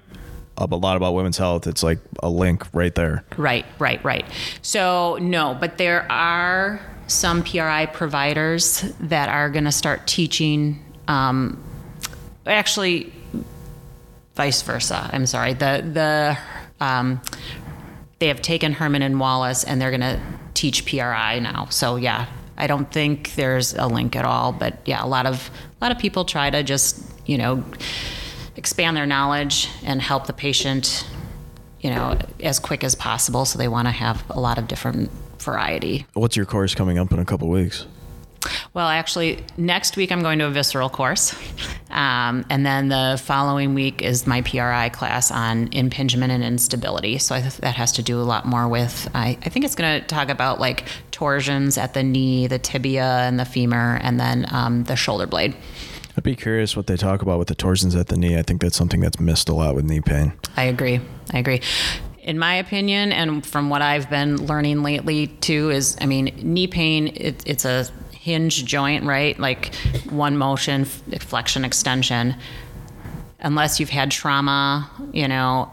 a 0.59 0.67
lot 0.67 0.97
about 0.97 1.15
women's 1.15 1.39
health, 1.39 1.67
it's 1.67 1.83
like 1.83 1.99
a 2.23 2.29
link 2.29 2.67
right 2.75 2.95
there. 2.95 3.25
Right, 3.37 3.65
right, 3.79 4.03
right. 4.05 4.25
So 4.61 5.19
no, 5.21 5.57
but 5.59 5.79
there 5.79 6.11
are 6.11 6.81
some 7.07 7.43
PRI 7.43 7.87
providers 7.87 8.83
that 9.01 9.29
are 9.29 9.51
going 9.51 9.65
to 9.65 9.73
start 9.73 10.07
teaching. 10.07 10.85
Um, 11.09 11.63
actually, 12.47 13.13
vice 14.35 14.63
versa. 14.63 15.11
I'm 15.13 15.27
sorry. 15.27 15.55
The 15.55 15.83
the 15.93 16.85
um, 16.85 17.21
they 18.23 18.29
have 18.29 18.41
taken 18.41 18.73
Herman 18.73 19.03
and 19.03 19.19
Wallace 19.19 19.65
and 19.65 19.81
they're 19.81 19.91
going 19.91 20.01
to 20.01 20.21
teach 20.55 20.87
PRI 20.87 21.41
now. 21.41 21.67
So 21.71 21.97
yeah, 21.97 22.27
I 22.57 22.69
don't 22.69 22.89
think 22.89 23.35
there's 23.35 23.75
a 23.75 23.89
link 23.89 24.15
at 24.15 24.25
all, 24.25 24.53
but 24.53 24.79
yeah, 24.85 25.05
a 25.05 25.09
lot 25.09 25.27
of 25.27 25.51
a 25.81 25.85
lot 25.85 25.91
of 25.91 25.99
people 25.99 26.25
try 26.25 26.49
to 26.49 26.63
just 26.63 27.03
you 27.27 27.37
know 27.37 27.65
expand 28.55 28.97
their 28.97 29.07
knowledge 29.07 29.69
and 29.85 30.01
help 30.01 30.29
the 30.29 30.33
patient, 30.33 31.05
you 31.81 31.91
know, 31.91 32.17
as 32.39 32.61
quick 32.61 32.85
as 32.85 32.95
possible. 32.95 33.45
So 33.45 33.59
they 33.59 33.67
want 33.67 33.89
to 33.89 33.93
have 33.93 34.23
a 34.31 34.39
lot 34.39 34.57
of 34.57 34.69
different 34.69 35.11
variety. 35.41 36.07
What's 36.13 36.37
your 36.37 36.47
course 36.47 36.77
coming 36.77 37.01
up 37.01 37.11
in 37.11 37.19
a 37.19 37.25
couple 37.25 37.49
weeks? 37.49 37.89
Well, 38.75 38.89
actually, 38.89 39.45
next 39.59 39.97
week 39.97 40.11
I'm 40.11 40.23
going 40.23 40.39
to 40.39 40.47
a 40.47 40.51
visceral 40.51 40.89
course. 40.89 41.35
Um, 41.91 42.47
and 42.49 42.65
then 42.65 42.89
the 42.89 43.21
following 43.23 43.75
week 43.75 44.01
is 44.01 44.27
my 44.27 44.41
PRI 44.41 44.89
class 44.89 45.31
on 45.31 45.69
impingement 45.73 46.33
and 46.33 46.43
instability. 46.43 47.19
So 47.19 47.35
I 47.35 47.43
th- 47.43 47.59
that 47.59 47.75
has 47.75 47.93
to 47.93 48.03
do 48.03 48.19
a 48.19 48.25
lot 48.25 48.47
more 48.47 48.67
with, 48.67 49.11
I, 49.15 49.37
I 49.43 49.51
think 49.51 49.67
it's 49.67 49.75
going 49.75 50.01
to 50.01 50.07
talk 50.07 50.31
about 50.31 50.59
like 50.59 50.87
torsions 51.11 51.77
at 51.77 51.93
the 51.93 52.03
knee, 52.03 52.47
the 52.47 52.59
tibia, 52.59 53.05
and 53.05 53.39
the 53.39 53.45
femur, 53.45 53.99
and 54.03 54.19
then 54.19 54.47
um, 54.51 54.85
the 54.85 54.97
shoulder 54.97 55.27
blade. 55.27 55.55
I'd 56.17 56.25
be 56.25 56.35
curious 56.35 56.75
what 56.75 56.87
they 56.87 56.97
talk 56.97 57.21
about 57.21 57.39
with 57.39 57.49
the 57.49 57.55
torsions 57.55 57.95
at 57.95 58.07
the 58.07 58.17
knee. 58.17 58.39
I 58.39 58.43
think 58.43 58.63
that's 58.63 58.77
something 58.77 59.01
that's 59.01 59.21
missed 59.21 59.51
a 59.51 59.55
lot 59.55 59.75
with 59.75 59.85
knee 59.85 60.01
pain. 60.01 60.33
I 60.57 60.65
agree. 60.65 61.01
I 61.31 61.39
agree. 61.39 61.61
In 62.23 62.39
my 62.39 62.55
opinion, 62.55 63.13
and 63.13 63.45
from 63.45 63.69
what 63.69 63.83
I've 63.83 64.09
been 64.09 64.47
learning 64.47 64.83
lately 64.83 65.27
too, 65.27 65.71
is 65.71 65.97
I 66.01 66.07
mean, 66.07 66.33
knee 66.43 66.69
pain, 66.69 67.09
it, 67.09 67.43
it's 67.45 67.67
a 67.67 67.87
hinge 68.23 68.65
joint, 68.65 69.05
right? 69.05 69.37
Like 69.37 69.75
one 70.09 70.37
motion, 70.37 70.85
flexion, 70.85 71.65
extension. 71.65 72.37
Unless 73.41 73.81
you've 73.81 73.91
had 73.91 74.13
trauma, 74.13 74.89
you 75.13 75.27
know, 75.27 75.69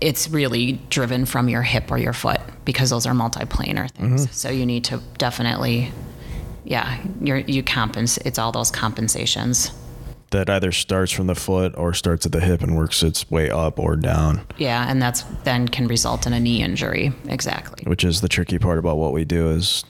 it's 0.00 0.30
really 0.30 0.80
driven 0.88 1.26
from 1.26 1.48
your 1.48 1.62
hip 1.62 1.90
or 1.90 1.98
your 1.98 2.12
foot 2.12 2.40
because 2.64 2.90
those 2.90 3.06
are 3.06 3.12
multiplanar 3.12 3.90
things. 3.90 4.22
Mm-hmm. 4.22 4.32
So 4.32 4.50
you 4.50 4.64
need 4.64 4.84
to 4.84 5.02
definitely, 5.18 5.90
yeah, 6.64 7.04
you're, 7.20 7.38
you 7.38 7.64
compensate. 7.64 8.24
It's 8.24 8.38
all 8.38 8.52
those 8.52 8.70
compensations 8.70 9.72
that 10.30 10.48
either 10.48 10.70
starts 10.70 11.10
from 11.10 11.26
the 11.26 11.34
foot 11.34 11.74
or 11.76 11.92
starts 11.92 12.24
at 12.24 12.30
the 12.30 12.40
hip 12.40 12.62
and 12.62 12.76
works 12.76 13.02
its 13.02 13.28
way 13.32 13.50
up 13.50 13.80
or 13.80 13.96
down. 13.96 14.46
Yeah, 14.58 14.88
and 14.88 15.02
that's 15.02 15.22
then 15.42 15.66
can 15.66 15.88
result 15.88 16.24
in 16.24 16.32
a 16.32 16.38
knee 16.38 16.62
injury. 16.62 17.12
Exactly. 17.26 17.82
Which 17.88 18.04
is 18.04 18.20
the 18.20 18.28
tricky 18.28 18.60
part 18.60 18.78
about 18.78 18.98
what 18.98 19.12
we 19.12 19.24
do 19.24 19.50
is 19.50 19.84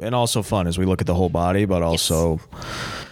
and 0.00 0.14
also 0.14 0.42
fun 0.42 0.66
as 0.66 0.78
we 0.78 0.84
look 0.84 1.00
at 1.00 1.06
the 1.06 1.14
whole 1.14 1.28
body, 1.28 1.64
but 1.64 1.82
also 1.82 2.40
yes. 2.52 2.66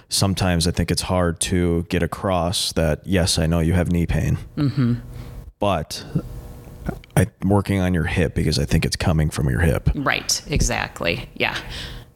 sometimes 0.08 0.66
I 0.66 0.70
think 0.70 0.90
it's 0.90 1.02
hard 1.02 1.40
to 1.40 1.84
get 1.84 2.02
across 2.02 2.72
that 2.72 3.06
yes, 3.06 3.38
I 3.38 3.46
know 3.46 3.60
you 3.60 3.72
have 3.72 3.90
knee 3.90 4.06
pain, 4.06 4.38
mm-hmm. 4.56 4.94
but 5.58 6.04
I'm 7.16 7.30
working 7.44 7.80
on 7.80 7.94
your 7.94 8.04
hip 8.04 8.34
because 8.34 8.58
I 8.58 8.64
think 8.64 8.84
it's 8.84 8.96
coming 8.96 9.30
from 9.30 9.48
your 9.48 9.60
hip. 9.60 9.90
Right. 9.94 10.42
Exactly. 10.48 11.28
Yeah. 11.34 11.56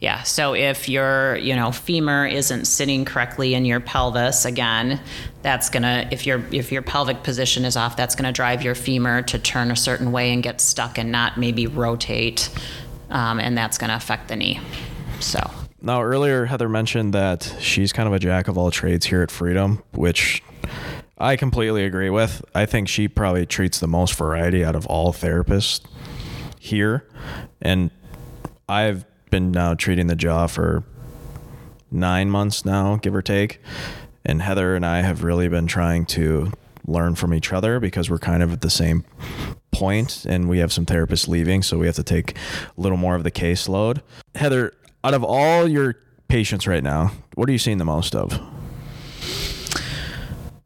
Yeah. 0.01 0.23
So 0.23 0.55
if 0.55 0.89
your, 0.89 1.37
you 1.37 1.55
know, 1.55 1.73
femur 1.73 2.27
isn't 2.27 2.65
sitting 2.65 3.05
correctly 3.05 3.55
in 3.55 3.67
your 3.67 3.81
pelvis, 3.81 4.47
again, 4.47 4.99
that's 5.43 5.69
gonna 5.69 6.09
if 6.11 6.27
your 6.27 6.43
if 6.53 6.73
your 6.73 6.81
pelvic 6.81 7.23
position 7.23 7.67
is 7.67 7.77
off, 7.77 7.97
that's 7.97 8.15
gonna 8.15 8.33
drive 8.33 8.63
your 8.63 8.75
femur 8.75 9.21
to 9.23 9.39
turn 9.39 9.71
a 9.71 9.77
certain 9.77 10.11
way 10.11 10.33
and 10.33 10.43
get 10.43 10.61
stuck 10.61 10.97
and 10.97 11.13
not 11.13 11.37
maybe 11.37 11.67
rotate 11.67 12.49
um, 13.11 13.41
and 13.41 13.57
that's 13.57 13.79
going 13.79 13.91
to 13.91 13.97
affect 13.97 14.29
the 14.29 14.37
knee. 14.37 14.61
So. 15.21 15.41
Now, 15.83 16.03
earlier, 16.03 16.45
Heather 16.45 16.69
mentioned 16.69 17.15
that 17.15 17.55
she's 17.59 17.93
kind 17.93 18.07
of 18.07 18.13
a 18.13 18.19
jack 18.19 18.49
of 18.49 18.59
all 18.59 18.71
trades 18.71 19.07
here 19.07 19.23
at 19.23 19.31
Freedom, 19.31 19.83
which 19.93 20.43
I 21.17 21.37
completely 21.37 21.85
agree 21.85 22.11
with. 22.11 22.45
I 22.55 22.67
think 22.67 22.89
she 22.89 23.09
probably 23.09 23.47
treats 23.47 23.81
the 23.81 23.87
most 23.87 24.15
variety 24.15 24.65
out 24.65 24.77
of 24.77 24.87
all 24.87 25.13
therapists 25.13 25.81
here. 26.59 27.07
And 27.63 27.91
I've 28.69 29.05
been 29.31 29.51
now 29.53 29.75
treating 29.75 30.07
the 30.07 30.17
jaw 30.17 30.47
for 30.47 30.85
nine 31.91 32.31
months 32.31 32.65
now, 32.65 32.97
give 32.97 33.15
or 33.15 33.23
take. 33.23 33.61
And 34.25 34.43
Heather 34.43 34.75
and 34.77 34.85
I 34.85 35.01
have 35.01 35.25
really 35.25 35.49
been 35.49 35.67
trying 35.67 36.05
to 36.07 36.53
learn 36.87 37.15
from 37.15 37.33
each 37.33 37.53
other 37.53 37.81
because 37.81 38.11
we're 38.11 38.19
kind 38.19 38.43
of 38.43 38.53
at 38.53 38.61
the 38.61 38.71
same 38.71 39.05
point 39.81 40.27
and 40.27 40.47
we 40.47 40.59
have 40.59 40.73
some 40.73 40.85
therapists 40.85 41.27
leaving, 41.27 41.63
so 41.63 41.79
we 41.79 41.87
have 41.87 41.97
to 41.97 42.05
take 42.05 42.37
a 42.37 42.81
little 42.81 42.99
more 42.99 43.15
of 43.15 43.25
the 43.25 43.31
caseload. 43.31 44.03
Heather, 44.35 44.75
out 45.03 45.15
of 45.15 45.25
all 45.25 45.67
your 45.67 45.97
patients 46.29 46.67
right 46.67 46.85
now, 46.85 47.13
what 47.35 47.49
are 47.49 47.53
you 47.53 47.59
seeing 47.59 47.79
the 47.79 47.85
most 47.87 48.15
of? 48.15 48.39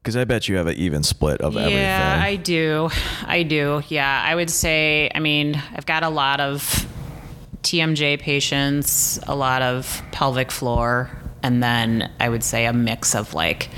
Because 0.03 0.17
I 0.17 0.25
bet 0.25 0.49
you 0.49 0.57
have 0.57 0.67
an 0.67 0.75
even 0.75 1.03
split 1.03 1.41
of 1.41 1.57
everything. 1.57 1.79
Yeah, 1.79 2.21
I 2.23 2.37
do. 2.37 2.91
I 3.25 3.45
do. 3.45 3.83
Yeah, 3.89 4.23
I 4.27 4.35
would 4.35 4.51
say, 4.51 5.11
I 5.15 5.21
mean, 5.21 5.63
I've 5.75 5.87
got 5.87 6.03
a 6.03 6.11
lot 6.11 6.41
of 6.41 6.87
TMJ 7.63 8.19
patients, 8.19 9.19
a 9.27 9.35
lot 9.35 9.63
of 9.63 10.03
pelvic 10.11 10.51
floor, 10.51 11.09
and 11.43 11.63
then 11.63 12.11
I 12.21 12.29
would 12.29 12.43
say 12.43 12.67
a 12.67 12.73
mix 12.73 13.15
of 13.15 13.33
like 13.33 13.71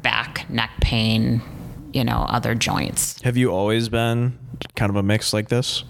back, 0.00 0.48
neck 0.48 0.70
pain, 0.80 1.42
you 1.92 2.04
know, 2.04 2.26
other 2.28 2.54
joints. 2.54 3.20
Have 3.22 3.36
you 3.36 3.50
always 3.50 3.88
been 3.88 4.38
kind 4.76 4.90
of 4.90 4.96
a 4.96 5.02
mix 5.02 5.32
like 5.32 5.48
this? 5.48 5.84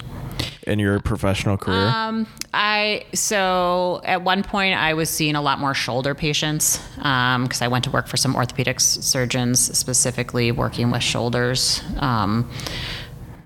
in 0.69 0.79
your 0.79 1.01
professional 1.01 1.57
career? 1.57 1.87
Um, 1.87 2.27
I 2.53 3.07
so 3.15 4.03
at 4.05 4.23
one 4.23 4.43
point 4.43 4.75
I 4.75 4.95
was 4.95 5.09
seeing 5.09 5.35
a 5.35 5.41
lot 5.41 5.59
more 5.59 5.75
shoulder 5.75 6.15
patients 6.15 6.79
because 6.97 7.63
um, 7.63 7.65
I 7.65 7.69
went 7.69 7.85
to 7.85 7.91
work 7.91 8.07
for 8.07 8.17
some 8.17 8.37
orthopedic 8.37 8.79
surgeons, 8.79 9.61
specifically 9.77 10.53
working 10.53 10.91
with 10.91 11.03
shoulders. 11.03 11.83
Um, 11.97 12.51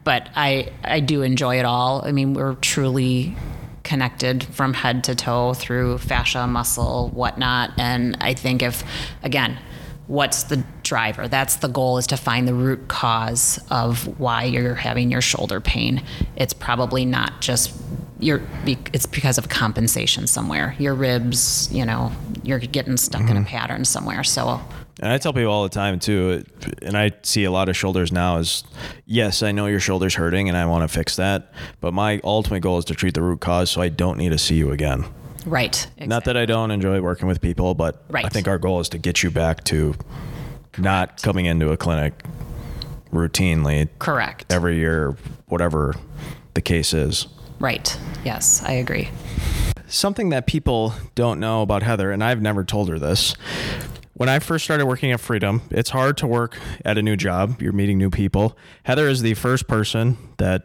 but 0.05 0.29
I 0.35 0.73
I 0.83 1.01
do 1.01 1.23
enjoy 1.23 1.59
it 1.59 1.65
all. 1.65 2.05
I 2.05 2.13
mean, 2.13 2.35
we're 2.35 2.55
truly 2.57 3.37
connected 3.85 4.45
from 4.45 4.75
head 4.75 5.05
to 5.05 5.15
toe 5.15 5.55
through 5.55 5.99
fascia, 5.99 6.47
muscle, 6.47 7.09
whatnot, 7.11 7.73
and 7.79 8.17
I 8.21 8.35
think 8.35 8.63
if 8.63 8.83
again 9.23 9.59
what's 10.13 10.43
the 10.43 10.63
driver 10.83 11.27
that's 11.27 11.57
the 11.57 11.69
goal 11.69 11.97
is 11.97 12.07
to 12.07 12.19
find 12.19 12.47
the 12.47 12.53
root 12.53 12.87
cause 12.87 13.59
of 13.71 14.07
why 14.21 14.45
you're 14.45 14.75
having 14.75 15.11
your 15.11 15.23
shoulder 15.23 15.59
pain 15.59 16.03
it's 16.37 16.53
probably 16.53 17.07
not 17.07 17.41
just 17.41 17.75
your 18.21 18.43
it's 18.67 19.07
because 19.07 19.39
of 19.39 19.49
compensation 19.49 20.27
somewhere 20.27 20.77
your 20.79 20.93
ribs 20.93 21.73
you 21.73 21.87
know 21.87 22.13
you're 22.43 22.59
getting 22.59 22.99
stuck 22.99 23.23
mm-hmm. 23.23 23.31
in 23.31 23.37
a 23.39 23.41
mm-hmm. 23.41 23.49
pattern 23.49 23.87
somewhere 23.87 24.23
so 24.23 24.61
and 25.01 25.11
I 25.11 25.17
tell 25.17 25.33
people 25.33 25.51
all 25.51 25.65
the 25.65 25.69
time 25.69 25.99
too, 25.99 26.45
and 26.83 26.97
I 26.97 27.11
see 27.23 27.43
a 27.43 27.51
lot 27.51 27.69
of 27.69 27.77
shoulders 27.77 28.13
now 28.13 28.37
is 28.37 28.63
yes, 29.05 29.43
I 29.43 29.51
know 29.51 29.67
your 29.67 29.81
shoulder's 29.81 30.15
hurting 30.15 30.49
and 30.49 30.57
I 30.57 30.65
want 30.67 30.89
to 30.89 30.95
fix 30.95 31.17
that, 31.17 31.51
but 31.81 31.93
my 31.93 32.21
ultimate 32.23 32.61
goal 32.61 32.79
is 32.79 32.85
to 32.85 32.95
treat 32.95 33.15
the 33.15 33.23
root 33.23 33.41
cause 33.41 33.71
so 33.71 33.81
I 33.81 33.89
don't 33.89 34.17
need 34.17 34.31
to 34.31 34.39
see 34.39 34.55
you 34.55 34.71
again. 34.71 35.07
Right. 35.47 35.75
Exactly. 35.75 36.07
Not 36.07 36.25
that 36.25 36.37
I 36.37 36.47
don't 36.47 36.71
enjoy 36.71 37.01
working 37.01 37.29
with 37.29 37.41
people, 37.41 37.75
but 37.75 38.05
right. 38.09 38.25
I 38.25 38.29
think 38.29 38.49
our 38.49 38.59
goal 38.59 38.81
is 38.81 38.89
to 38.91 38.99
get 38.99 39.23
you 39.23 39.31
back 39.31 39.65
to 39.65 39.95
not 40.79 41.23
coming 41.23 41.47
into 41.47 41.71
a 41.71 41.77
clinic 41.77 42.23
routinely. 43.13 43.89
Correct. 43.99 44.53
Every 44.53 44.77
year, 44.77 45.17
whatever 45.47 45.95
the 46.55 46.63
case 46.63 46.95
is. 46.95 47.27
Right. 47.59 47.97
Yes, 48.25 48.63
I 48.65 48.73
agree. 48.73 49.09
Something 49.87 50.31
that 50.31 50.47
people 50.47 50.95
don't 51.15 51.39
know 51.39 51.63
about 51.63 51.83
Heather, 51.83 52.11
and 52.11 52.25
I've 52.25 52.41
never 52.41 52.65
told 52.65 52.89
her 52.89 52.99
this. 52.99 53.35
When 54.23 54.29
I 54.29 54.39
first 54.39 54.65
started 54.65 54.87
working 54.87 55.11
at 55.11 55.19
Freedom, 55.19 55.63
it's 55.73 55.91
hard 55.91 56.17
to 56.19 56.29
work 56.29 56.57
at 56.85 56.97
a 56.97 57.03
new 57.03 57.17
job. 57.17 57.61
You're 57.61 57.73
meeting 57.73 57.99
new 57.99 58.09
people. 58.09 58.57
Heather 58.85 59.09
is 59.09 59.23
the 59.23 59.35
first 59.35 59.67
person 59.67 60.17
that 60.37 60.63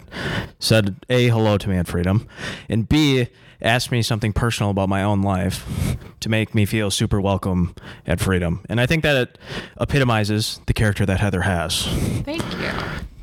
said 0.59 0.97
A, 1.09 1.29
hello 1.29 1.57
to 1.57 1.67
me 1.67 1.75
at 1.75 1.87
Freedom, 1.87 2.27
and 2.69 2.87
B, 2.87 3.29
asked 3.59 3.91
me 3.91 4.03
something 4.03 4.31
personal 4.31 4.69
about 4.69 4.89
my 4.89 5.01
own 5.01 5.23
life 5.23 5.65
to 6.19 6.29
make 6.29 6.53
me 6.53 6.67
feel 6.67 6.91
super 6.91 7.19
welcome 7.19 7.73
at 8.05 8.19
Freedom. 8.19 8.63
And 8.69 8.79
I 8.79 8.85
think 8.85 9.01
that 9.01 9.15
it 9.15 9.39
epitomizes 9.81 10.61
the 10.67 10.73
character 10.73 11.03
that 11.07 11.19
Heather 11.19 11.41
has. 11.41 11.87
Thank 12.25 12.43
you. 12.59 12.69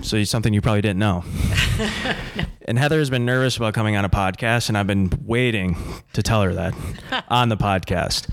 So 0.02 0.16
it's 0.16 0.32
something 0.32 0.52
you 0.52 0.60
probably 0.60 0.82
didn't 0.82 0.98
know. 0.98 1.22
no. 1.78 2.44
And 2.66 2.76
Heather 2.76 2.98
has 2.98 3.08
been 3.08 3.24
nervous 3.24 3.56
about 3.56 3.72
coming 3.72 3.94
on 3.94 4.04
a 4.04 4.10
podcast, 4.10 4.68
and 4.68 4.76
I've 4.76 4.88
been 4.88 5.12
waiting 5.24 5.76
to 6.12 6.24
tell 6.24 6.42
her 6.42 6.54
that 6.54 6.74
on 7.28 7.50
the 7.50 7.56
podcast. 7.56 8.28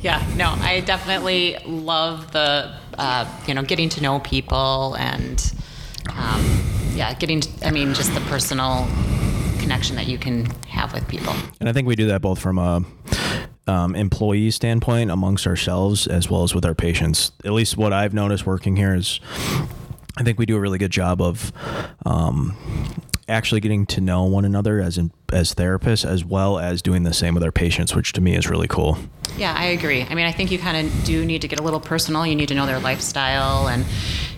Yeah, 0.00 0.24
no, 0.36 0.54
I 0.58 0.80
definitely 0.80 1.56
love 1.64 2.32
the, 2.32 2.74
uh, 2.98 3.26
you 3.46 3.54
know, 3.54 3.62
getting 3.62 3.88
to 3.90 4.02
know 4.02 4.20
people 4.20 4.94
and, 4.98 5.52
um, 6.14 6.62
yeah, 6.94 7.14
getting, 7.14 7.40
to, 7.40 7.66
I 7.66 7.70
mean, 7.70 7.94
just 7.94 8.14
the 8.14 8.20
personal 8.22 8.86
connection 9.58 9.96
that 9.96 10.06
you 10.06 10.18
can 10.18 10.46
have 10.68 10.92
with 10.92 11.08
people. 11.08 11.34
And 11.60 11.68
I 11.68 11.72
think 11.72 11.88
we 11.88 11.96
do 11.96 12.06
that 12.06 12.20
both 12.20 12.38
from 12.38 12.58
a 12.58 12.84
um, 13.66 13.96
employee 13.96 14.50
standpoint 14.50 15.10
amongst 15.10 15.46
ourselves 15.46 16.06
as 16.06 16.30
well 16.30 16.44
as 16.44 16.54
with 16.54 16.64
our 16.64 16.74
patients. 16.74 17.32
At 17.44 17.52
least 17.52 17.76
what 17.76 17.92
I've 17.92 18.14
noticed 18.14 18.46
working 18.46 18.76
here 18.76 18.94
is 18.94 19.18
I 20.16 20.22
think 20.22 20.38
we 20.38 20.46
do 20.46 20.56
a 20.56 20.60
really 20.60 20.78
good 20.78 20.92
job 20.92 21.20
of 21.20 21.52
um, 22.04 22.56
actually 23.28 23.60
getting 23.60 23.86
to 23.86 24.00
know 24.00 24.24
one 24.24 24.44
another 24.44 24.80
as 24.80 24.98
in, 24.98 25.10
as 25.32 25.54
therapists 25.54 26.08
as 26.08 26.24
well 26.24 26.58
as 26.58 26.80
doing 26.82 27.02
the 27.02 27.12
same 27.12 27.34
with 27.34 27.42
our 27.42 27.52
patients 27.52 27.94
which 27.94 28.12
to 28.12 28.20
me 28.20 28.36
is 28.36 28.48
really 28.48 28.68
cool. 28.68 28.98
Yeah 29.36 29.54
i 29.56 29.66
agree. 29.66 30.02
I 30.02 30.14
mean 30.14 30.26
i 30.26 30.32
think 30.32 30.50
you 30.50 30.58
kind 30.58 30.86
of 30.86 31.04
do 31.04 31.24
need 31.24 31.42
to 31.42 31.48
get 31.48 31.58
a 31.58 31.62
little 31.62 31.80
personal. 31.80 32.26
You 32.26 32.36
need 32.36 32.48
to 32.48 32.54
know 32.54 32.66
their 32.66 32.80
lifestyle 32.80 33.68
and 33.68 33.84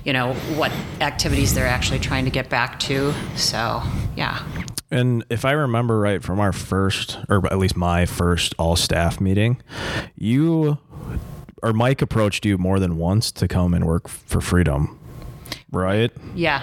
you 0.05 0.13
know 0.13 0.35
what 0.57 0.73
activities 1.01 1.55
they're 1.55 1.67
actually 1.67 1.99
trying 1.99 2.25
to 2.25 2.31
get 2.31 2.49
back 2.49 2.81
to. 2.81 3.13
So 3.37 3.83
yeah. 4.17 4.43
And 4.91 5.25
if 5.29 5.45
I 5.45 5.53
remember 5.53 6.01
right 6.01 6.23
from 6.23 6.41
our 6.41 6.53
first, 6.53 7.19
or 7.29 7.45
at 7.47 7.59
least 7.59 7.77
my 7.77 8.07
first 8.07 8.55
all 8.59 8.75
staff 8.75 9.21
meeting, 9.21 9.61
you 10.17 10.79
or 11.63 11.73
Mike 11.73 12.01
approached 12.01 12.47
you 12.47 12.57
more 12.57 12.79
than 12.79 12.97
once 12.97 13.31
to 13.33 13.49
come 13.49 13.75
and 13.75 13.85
work 13.85 14.09
for 14.09 14.41
Freedom, 14.41 14.99
right? 15.71 16.11
Yeah. 16.35 16.61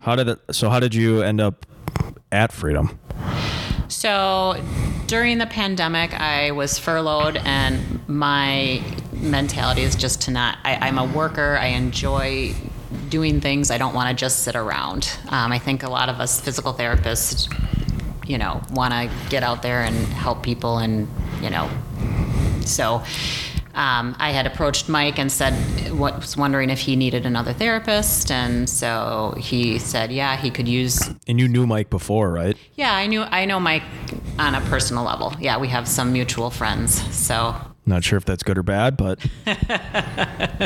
How 0.00 0.16
did 0.16 0.28
it? 0.28 0.38
So 0.52 0.70
how 0.70 0.80
did 0.80 0.94
you 0.94 1.22
end 1.22 1.40
up 1.40 1.66
at 2.32 2.52
Freedom? 2.52 2.98
So 3.88 4.62
during 5.06 5.38
the 5.38 5.46
pandemic, 5.46 6.12
I 6.14 6.50
was 6.52 6.78
furloughed, 6.78 7.36
and 7.36 8.06
my 8.08 8.82
mentality 9.12 9.82
is 9.82 9.94
just 9.94 10.22
to 10.22 10.30
not. 10.30 10.58
I, 10.64 10.76
I'm 10.76 10.98
a 10.98 11.04
worker. 11.04 11.56
I 11.60 11.68
enjoy 11.68 12.54
doing 13.08 13.40
things. 13.40 13.70
I 13.70 13.78
don't 13.78 13.94
want 13.94 14.08
to 14.08 14.14
just 14.14 14.42
sit 14.42 14.56
around. 14.56 15.16
Um, 15.28 15.52
I 15.52 15.58
think 15.58 15.82
a 15.82 15.90
lot 15.90 16.08
of 16.08 16.20
us 16.20 16.40
physical 16.40 16.72
therapists, 16.74 17.52
you 18.26 18.38
know, 18.38 18.62
want 18.72 18.92
to 18.92 19.10
get 19.28 19.42
out 19.42 19.62
there 19.62 19.82
and 19.82 19.94
help 19.94 20.42
people, 20.42 20.78
and 20.78 21.08
you 21.40 21.50
know, 21.50 21.70
so. 22.64 23.02
Um, 23.74 24.14
I 24.18 24.30
had 24.30 24.46
approached 24.46 24.88
Mike 24.88 25.18
and 25.18 25.30
said, 25.30 25.54
was 25.92 26.36
wondering 26.36 26.70
if 26.70 26.80
he 26.80 26.96
needed 26.96 27.26
another 27.26 27.52
therapist, 27.52 28.30
and 28.30 28.68
so 28.68 29.34
he 29.38 29.78
said, 29.78 30.12
yeah, 30.12 30.36
he 30.36 30.50
could 30.50 30.68
use 30.68 31.00
And 31.26 31.38
you 31.40 31.48
knew 31.48 31.66
Mike 31.66 31.90
before, 31.90 32.30
right? 32.32 32.56
yeah, 32.74 32.94
I 32.94 33.06
knew 33.06 33.22
I 33.22 33.44
know 33.44 33.58
Mike 33.60 33.82
on 34.38 34.54
a 34.54 34.60
personal 34.62 35.04
level. 35.04 35.34
Yeah, 35.40 35.58
we 35.58 35.68
have 35.68 35.86
some 35.88 36.12
mutual 36.12 36.50
friends. 36.50 36.94
So 37.14 37.54
Not 37.86 38.02
sure 38.04 38.16
if 38.16 38.24
that's 38.24 38.42
good 38.42 38.56
or 38.58 38.62
bad, 38.62 38.96
but 38.96 39.20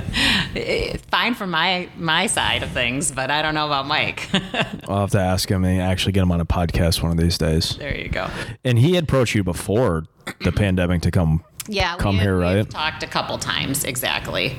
fine 1.10 1.34
from 1.34 1.50
my 1.50 1.88
my 1.96 2.26
side 2.26 2.62
of 2.62 2.70
things, 2.70 3.10
but 3.12 3.30
I 3.30 3.42
don't 3.42 3.54
know 3.54 3.66
about 3.66 3.86
Mike. 3.86 4.28
I'll 4.88 5.00
have 5.00 5.10
to 5.10 5.20
ask 5.20 5.50
him 5.50 5.64
and 5.64 5.80
actually 5.82 6.12
get 6.12 6.22
him 6.22 6.32
on 6.32 6.40
a 6.40 6.46
podcast 6.46 7.02
one 7.02 7.12
of 7.12 7.18
these 7.18 7.38
days. 7.38 7.76
there 7.76 7.96
you 7.96 8.08
go. 8.08 8.28
And 8.64 8.78
he 8.78 8.94
had 8.94 9.04
approached 9.04 9.34
you 9.34 9.44
before 9.44 10.04
the 10.42 10.52
pandemic 10.52 11.02
to 11.02 11.10
come. 11.10 11.44
Yeah, 11.68 11.96
Come 11.96 12.16
we, 12.16 12.22
here, 12.22 12.34
we've 12.34 12.42
right? 12.42 12.70
talked 12.70 13.02
a 13.02 13.06
couple 13.06 13.38
times 13.38 13.84
exactly. 13.84 14.56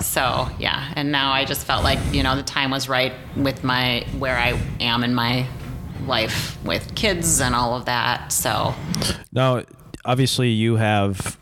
So 0.00 0.48
yeah, 0.58 0.92
and 0.96 1.12
now 1.12 1.32
I 1.32 1.44
just 1.44 1.66
felt 1.66 1.84
like 1.84 1.98
you 2.12 2.22
know 2.22 2.36
the 2.36 2.42
time 2.42 2.70
was 2.70 2.88
right 2.88 3.12
with 3.36 3.62
my 3.64 4.06
where 4.18 4.36
I 4.38 4.58
am 4.80 5.04
in 5.04 5.14
my 5.14 5.46
life 6.06 6.58
with 6.64 6.94
kids 6.94 7.40
and 7.40 7.54
all 7.54 7.76
of 7.76 7.84
that. 7.86 8.32
So 8.32 8.74
Now, 9.32 9.62
obviously, 10.04 10.48
you 10.50 10.76
have 10.76 11.38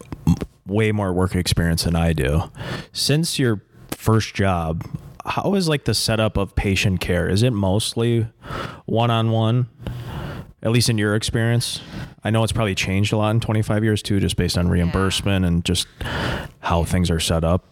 way 0.67 0.93
more 0.93 1.13
work 1.13 1.35
experience 1.35 1.85
than 1.85 1.97
I 1.97 2.13
do. 2.13 2.51
Since 2.93 3.39
your 3.39 3.63
first 3.91 4.35
job, 4.35 4.85
how 5.25 5.55
is 5.55 5.69
like 5.69 5.85
the 5.85 5.95
setup 5.95 6.37
of 6.37 6.55
patient 6.55 7.01
care? 7.01 7.29
Is 7.29 7.43
it 7.43 7.53
mostly 7.53 8.27
one 8.87 9.11
on 9.11 9.31
one? 9.31 9.69
At 10.63 10.73
least 10.73 10.91
in 10.91 10.99
your 10.99 11.15
experience, 11.15 11.81
I 12.23 12.29
know 12.29 12.43
it's 12.45 12.53
probably 12.53 12.75
changed 12.75 13.15
a 13.15 13.17
lot 13.17 13.31
in 13.31 13.41
25 13.41 13.83
years 13.83 14.03
too, 14.03 14.21
just 14.21 14.37
based 14.37 14.59
on 14.59 14.69
reimbursement 14.69 15.47
and 15.47 15.65
just 15.65 15.87
how 16.61 16.85
things 16.85 17.11
are 17.11 17.19
set 17.19 17.45
up. 17.45 17.65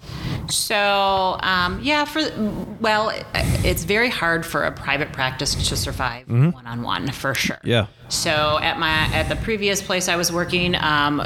So, 0.49 1.37
um, 1.40 1.80
yeah, 1.83 2.07
for 2.07 2.23
well, 2.80 3.12
it's 3.35 3.85
very 3.85 4.09
hard 4.09 4.47
for 4.47 4.64
a 4.64 4.73
private 4.73 5.12
practice 5.12 5.54
to 5.68 5.76
survive 5.76 6.28
one 6.28 6.66
on 6.66 6.83
one 6.83 7.11
for 7.12 7.35
sure. 7.35 7.57
Mm-hmm. 7.57 7.68
Yeah. 7.68 7.87
So 8.09 8.59
at 8.62 8.78
my 8.78 8.88
at 9.14 9.28
the 9.28 9.37
previous 9.37 9.83
place 9.83 10.09
I 10.09 10.16
was 10.16 10.33
working, 10.33 10.75
um, 10.76 11.21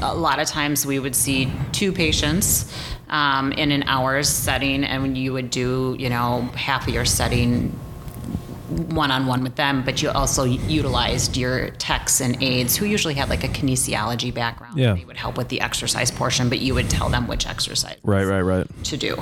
a 0.00 0.14
lot 0.14 0.40
of 0.40 0.48
times 0.48 0.84
we 0.84 0.98
would 0.98 1.14
see 1.14 1.52
two 1.70 1.92
patients 1.92 2.74
um, 3.08 3.52
in 3.52 3.70
an 3.70 3.84
hour's 3.84 4.28
setting, 4.28 4.82
and 4.82 5.16
you 5.16 5.32
would 5.32 5.50
do 5.50 5.94
you 5.96 6.10
know 6.10 6.42
half 6.56 6.88
of 6.88 6.94
your 6.94 7.04
setting 7.04 7.78
one 8.68 9.10
on 9.10 9.26
one 9.26 9.42
with 9.42 9.56
them, 9.56 9.82
but 9.84 10.02
you 10.02 10.10
also 10.10 10.44
utilized 10.44 11.36
your 11.36 11.70
techs 11.70 12.20
and 12.20 12.42
aides 12.42 12.76
who 12.76 12.86
usually 12.86 13.14
had 13.14 13.28
like 13.28 13.44
a 13.44 13.48
kinesiology 13.48 14.32
background. 14.32 14.78
Yeah. 14.78 14.94
They 14.94 15.04
would 15.04 15.16
help 15.16 15.36
with 15.36 15.48
the 15.48 15.60
exercise 15.60 16.10
portion, 16.10 16.48
but 16.48 16.60
you 16.60 16.74
would 16.74 16.88
tell 16.88 17.08
them 17.08 17.26
which 17.26 17.46
exercise 17.46 17.96
Right, 18.02 18.24
right, 18.24 18.40
right. 18.40 18.66
to 18.84 18.96
do. 18.96 19.16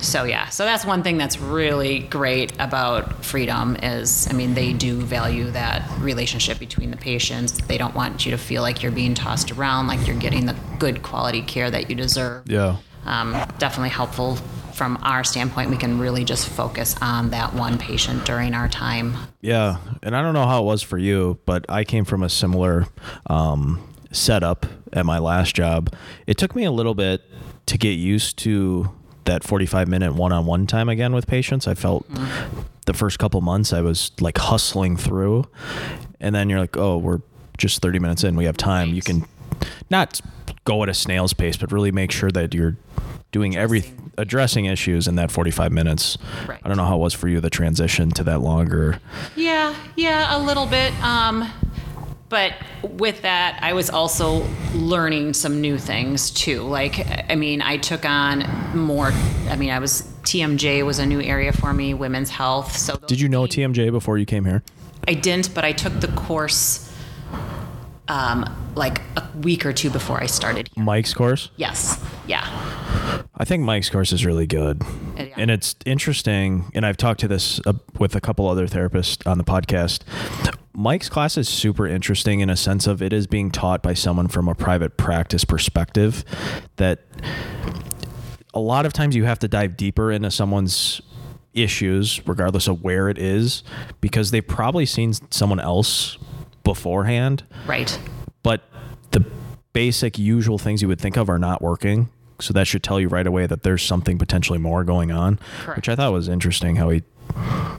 So 0.00 0.24
yeah, 0.24 0.48
so 0.48 0.64
that's 0.64 0.84
one 0.84 1.02
thing 1.02 1.18
that's 1.18 1.38
really 1.38 2.00
great 2.00 2.52
about 2.58 3.24
Freedom 3.24 3.76
is 3.82 4.26
I 4.30 4.32
mean 4.32 4.54
they 4.54 4.72
do 4.72 5.00
value 5.00 5.50
that 5.50 5.88
relationship 6.00 6.58
between 6.58 6.90
the 6.90 6.96
patients. 6.96 7.52
They 7.52 7.78
don't 7.78 7.94
want 7.94 8.24
you 8.24 8.30
to 8.32 8.38
feel 8.38 8.62
like 8.62 8.82
you're 8.82 8.92
being 8.92 9.14
tossed 9.14 9.50
around, 9.50 9.86
like 9.86 10.06
you're 10.06 10.16
getting 10.16 10.46
the 10.46 10.56
good 10.78 11.02
quality 11.02 11.42
care 11.42 11.70
that 11.70 11.90
you 11.90 11.96
deserve. 11.96 12.48
Yeah. 12.50 12.76
Um, 13.04 13.32
definitely 13.58 13.90
helpful 13.90 14.38
from 14.78 14.96
our 15.02 15.24
standpoint. 15.24 15.68
We 15.68 15.76
can 15.76 15.98
really 15.98 16.24
just 16.24 16.48
focus 16.48 16.94
on 17.02 17.30
that 17.30 17.52
one 17.52 17.76
patient 17.76 18.24
during 18.24 18.54
our 18.54 18.68
time. 18.68 19.14
Yeah, 19.40 19.78
and 20.02 20.16
I 20.16 20.22
don't 20.22 20.32
know 20.32 20.46
how 20.46 20.62
it 20.62 20.64
was 20.64 20.82
for 20.82 20.96
you, 20.96 21.38
but 21.44 21.66
I 21.68 21.84
came 21.84 22.04
from 22.04 22.22
a 22.22 22.28
similar 22.28 22.86
um, 23.26 23.92
setup 24.12 24.64
at 24.92 25.04
my 25.04 25.18
last 25.18 25.54
job. 25.54 25.92
It 26.26 26.38
took 26.38 26.54
me 26.54 26.64
a 26.64 26.70
little 26.70 26.94
bit 26.94 27.22
to 27.66 27.76
get 27.76 27.90
used 27.90 28.38
to 28.38 28.90
that 29.24 29.44
45 29.44 29.88
minute 29.88 30.14
one 30.14 30.32
on 30.32 30.46
one 30.46 30.66
time 30.66 30.88
again 30.88 31.12
with 31.12 31.26
patients. 31.26 31.66
I 31.66 31.74
felt 31.74 32.06
the 32.86 32.94
first 32.94 33.18
couple 33.18 33.40
months 33.42 33.72
I 33.72 33.82
was 33.82 34.12
like 34.20 34.38
hustling 34.38 34.96
through, 34.96 35.44
and 36.20 36.34
then 36.34 36.48
you're 36.48 36.60
like, 36.60 36.76
oh, 36.76 36.96
we're 36.96 37.20
just 37.58 37.82
30 37.82 37.98
minutes 37.98 38.24
in, 38.24 38.36
we 38.36 38.44
have 38.44 38.56
time. 38.56 38.94
You 38.94 39.02
can 39.02 39.26
not 39.90 40.20
go 40.64 40.82
at 40.82 40.88
a 40.88 40.94
snail's 40.94 41.32
pace, 41.32 41.56
but 41.56 41.72
really 41.72 41.90
make 41.90 42.12
sure 42.12 42.30
that 42.30 42.54
you're 42.54 42.76
doing 43.30 43.56
every 43.56 43.84
addressing 44.16 44.64
issues 44.64 45.06
in 45.06 45.16
that 45.16 45.30
45 45.30 45.70
minutes. 45.72 46.18
Right. 46.46 46.60
I 46.62 46.68
don't 46.68 46.76
know 46.76 46.86
how 46.86 46.96
it 46.96 47.00
was 47.00 47.14
for 47.14 47.28
you 47.28 47.40
the 47.40 47.50
transition 47.50 48.10
to 48.12 48.24
that 48.24 48.40
longer. 48.40 49.00
Yeah, 49.36 49.74
yeah, 49.96 50.36
a 50.36 50.40
little 50.40 50.66
bit. 50.66 50.92
Um, 51.02 51.50
but 52.28 52.54
with 52.82 53.22
that, 53.22 53.58
I 53.62 53.72
was 53.72 53.88
also 53.88 54.46
learning 54.74 55.32
some 55.32 55.60
new 55.60 55.78
things 55.78 56.30
too. 56.30 56.62
Like, 56.62 57.30
I 57.30 57.36
mean, 57.36 57.62
I 57.62 57.78
took 57.78 58.04
on 58.04 58.44
more. 58.76 59.12
I 59.48 59.56
mean, 59.56 59.70
I 59.70 59.78
was 59.78 60.02
TMJ 60.24 60.84
was 60.84 60.98
a 60.98 61.06
new 61.06 61.22
area 61.22 61.52
for 61.52 61.72
me, 61.72 61.94
women's 61.94 62.30
health. 62.30 62.76
So 62.76 62.96
Did 63.06 63.20
you 63.20 63.28
know 63.28 63.44
TMJ 63.44 63.90
before 63.90 64.18
you 64.18 64.26
came 64.26 64.44
here? 64.44 64.62
I 65.06 65.14
didn't, 65.14 65.54
but 65.54 65.64
I 65.64 65.72
took 65.72 66.00
the 66.00 66.08
course 66.08 66.87
um, 68.08 68.72
like 68.74 69.00
a 69.16 69.28
week 69.42 69.64
or 69.64 69.72
two 69.72 69.90
before 69.90 70.22
I 70.22 70.26
started. 70.26 70.68
Here. 70.74 70.84
Mike's 70.84 71.14
course? 71.14 71.50
Yes, 71.56 72.02
yeah, 72.26 72.44
I 73.36 73.44
think 73.44 73.62
Mike's 73.62 73.88
course 73.88 74.12
is 74.12 74.26
really 74.26 74.46
good. 74.46 74.82
Yeah. 75.16 75.26
And 75.36 75.50
it's 75.50 75.76
interesting, 75.86 76.70
and 76.74 76.84
I've 76.84 76.96
talked 76.96 77.20
to 77.20 77.28
this 77.28 77.60
uh, 77.66 77.74
with 77.98 78.16
a 78.16 78.20
couple 78.20 78.48
other 78.48 78.66
therapists 78.66 79.26
on 79.30 79.38
the 79.38 79.44
podcast. 79.44 80.02
Mike's 80.74 81.08
class 81.08 81.36
is 81.36 81.48
super 81.48 81.86
interesting 81.86 82.40
in 82.40 82.50
a 82.50 82.56
sense 82.56 82.86
of 82.86 83.02
it 83.02 83.12
is 83.12 83.26
being 83.26 83.50
taught 83.50 83.82
by 83.82 83.94
someone 83.94 84.28
from 84.28 84.48
a 84.48 84.54
private 84.54 84.96
practice 84.96 85.44
perspective 85.44 86.24
that 86.76 87.00
a 88.54 88.60
lot 88.60 88.86
of 88.86 88.92
times 88.92 89.16
you 89.16 89.24
have 89.24 89.40
to 89.40 89.48
dive 89.48 89.76
deeper 89.76 90.12
into 90.12 90.30
someone's 90.30 91.00
issues 91.52 92.20
regardless 92.26 92.68
of 92.68 92.82
where 92.82 93.08
it 93.08 93.18
is 93.18 93.64
because 94.00 94.30
they've 94.30 94.46
probably 94.46 94.86
seen 94.86 95.12
someone 95.30 95.58
else 95.58 96.16
beforehand 96.68 97.44
right. 97.66 97.98
but 98.42 98.60
the 99.12 99.24
basic 99.72 100.18
usual 100.18 100.58
things 100.58 100.82
you 100.82 100.88
would 100.88 101.00
think 101.00 101.16
of 101.16 101.28
are 101.30 101.38
not 101.38 101.62
working. 101.62 102.08
So 102.40 102.52
that 102.52 102.66
should 102.68 102.82
tell 102.84 103.00
you 103.00 103.08
right 103.08 103.26
away 103.26 103.46
that 103.46 103.62
there's 103.64 103.82
something 103.82 104.16
potentially 104.18 104.58
more 104.60 104.84
going 104.84 105.10
on, 105.10 105.40
Correct. 105.64 105.76
which 105.78 105.88
I 105.88 105.96
thought 105.96 106.12
was 106.12 106.28
interesting. 106.28 106.76
How 106.76 106.90
he, 106.90 107.02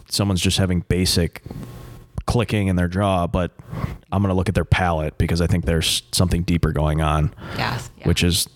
someone's 0.10 0.42
just 0.42 0.58
having 0.58 0.82
basic 0.90 1.42
clicking 2.26 2.68
in 2.68 2.76
their 2.76 2.88
jaw, 2.90 3.26
but 3.28 3.52
I'm 4.12 4.22
going 4.22 4.30
to 4.30 4.36
look 4.36 4.50
at 4.50 4.56
their 4.56 4.66
palate 4.66 5.18
because 5.18 5.40
I 5.40 5.48
think 5.48 5.64
there's 5.66 6.04
something 6.12 6.44
deeper 6.44 6.72
going 6.74 7.00
on, 7.02 7.34
Yeah, 7.58 7.80
yeah. 7.98 8.08
which 8.08 8.22
is, 8.24 8.48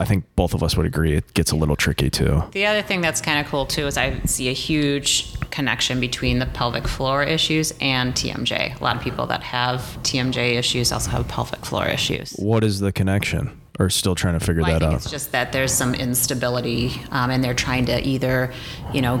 I 0.00 0.06
think 0.06 0.24
both 0.34 0.54
of 0.54 0.62
us 0.62 0.78
would 0.78 0.86
agree, 0.86 1.14
it 1.14 1.34
gets 1.34 1.52
a 1.52 1.56
little 1.56 1.76
tricky 1.76 2.08
too. 2.08 2.42
The 2.52 2.64
other 2.64 2.80
thing 2.80 3.02
that's 3.02 3.20
kind 3.20 3.38
of 3.38 3.50
cool 3.50 3.66
too 3.66 3.86
is 3.86 3.98
I 3.98 4.18
see 4.20 4.48
a 4.48 4.52
huge 4.54 5.38
connection 5.50 6.00
between 6.00 6.38
the 6.38 6.46
pelvic 6.46 6.88
floor 6.88 7.22
issues 7.22 7.74
and 7.82 8.14
TMJ. 8.14 8.80
A 8.80 8.82
lot 8.82 8.96
of 8.96 9.02
people 9.02 9.26
that 9.26 9.42
have 9.42 9.80
TMJ 10.02 10.54
issues 10.56 10.90
also 10.90 11.10
have 11.10 11.28
pelvic 11.28 11.66
floor 11.66 11.86
issues. 11.86 12.32
What 12.38 12.64
is 12.64 12.80
the 12.80 12.92
connection? 12.92 13.60
Or 13.78 13.90
still 13.90 14.14
trying 14.14 14.38
to 14.38 14.44
figure 14.44 14.62
Well, 14.62 14.70
I 14.70 14.74
that 14.74 14.80
think 14.80 14.92
out? 14.92 14.96
it's 15.02 15.10
just 15.10 15.32
that 15.32 15.52
there's 15.52 15.72
some 15.72 15.94
instability, 15.94 16.92
um, 17.10 17.30
and 17.30 17.44
they're 17.44 17.54
trying 17.54 17.84
to 17.86 18.06
either, 18.06 18.52
you 18.92 19.02
know, 19.02 19.18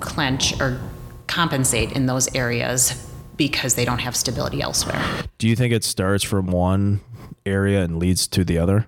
clench 0.00 0.60
or 0.60 0.80
compensate 1.28 1.92
in 1.92 2.06
those 2.06 2.32
areas 2.34 3.08
because 3.36 3.74
they 3.74 3.84
don't 3.84 3.98
have 4.00 4.16
stability 4.16 4.60
elsewhere. 4.60 5.00
Do 5.38 5.48
you 5.48 5.54
think 5.56 5.72
it 5.72 5.84
starts 5.84 6.24
from 6.24 6.46
one 6.48 7.00
area 7.46 7.82
and 7.82 7.98
leads 7.98 8.26
to 8.28 8.44
the 8.44 8.58
other? 8.58 8.86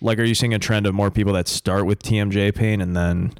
Like, 0.00 0.18
are 0.18 0.24
you 0.24 0.34
seeing 0.34 0.54
a 0.54 0.58
trend 0.58 0.86
of 0.86 0.94
more 0.94 1.10
people 1.10 1.32
that 1.34 1.46
start 1.48 1.86
with 1.86 2.02
TMJ 2.02 2.54
pain 2.54 2.80
and 2.80 2.96
then 2.96 3.32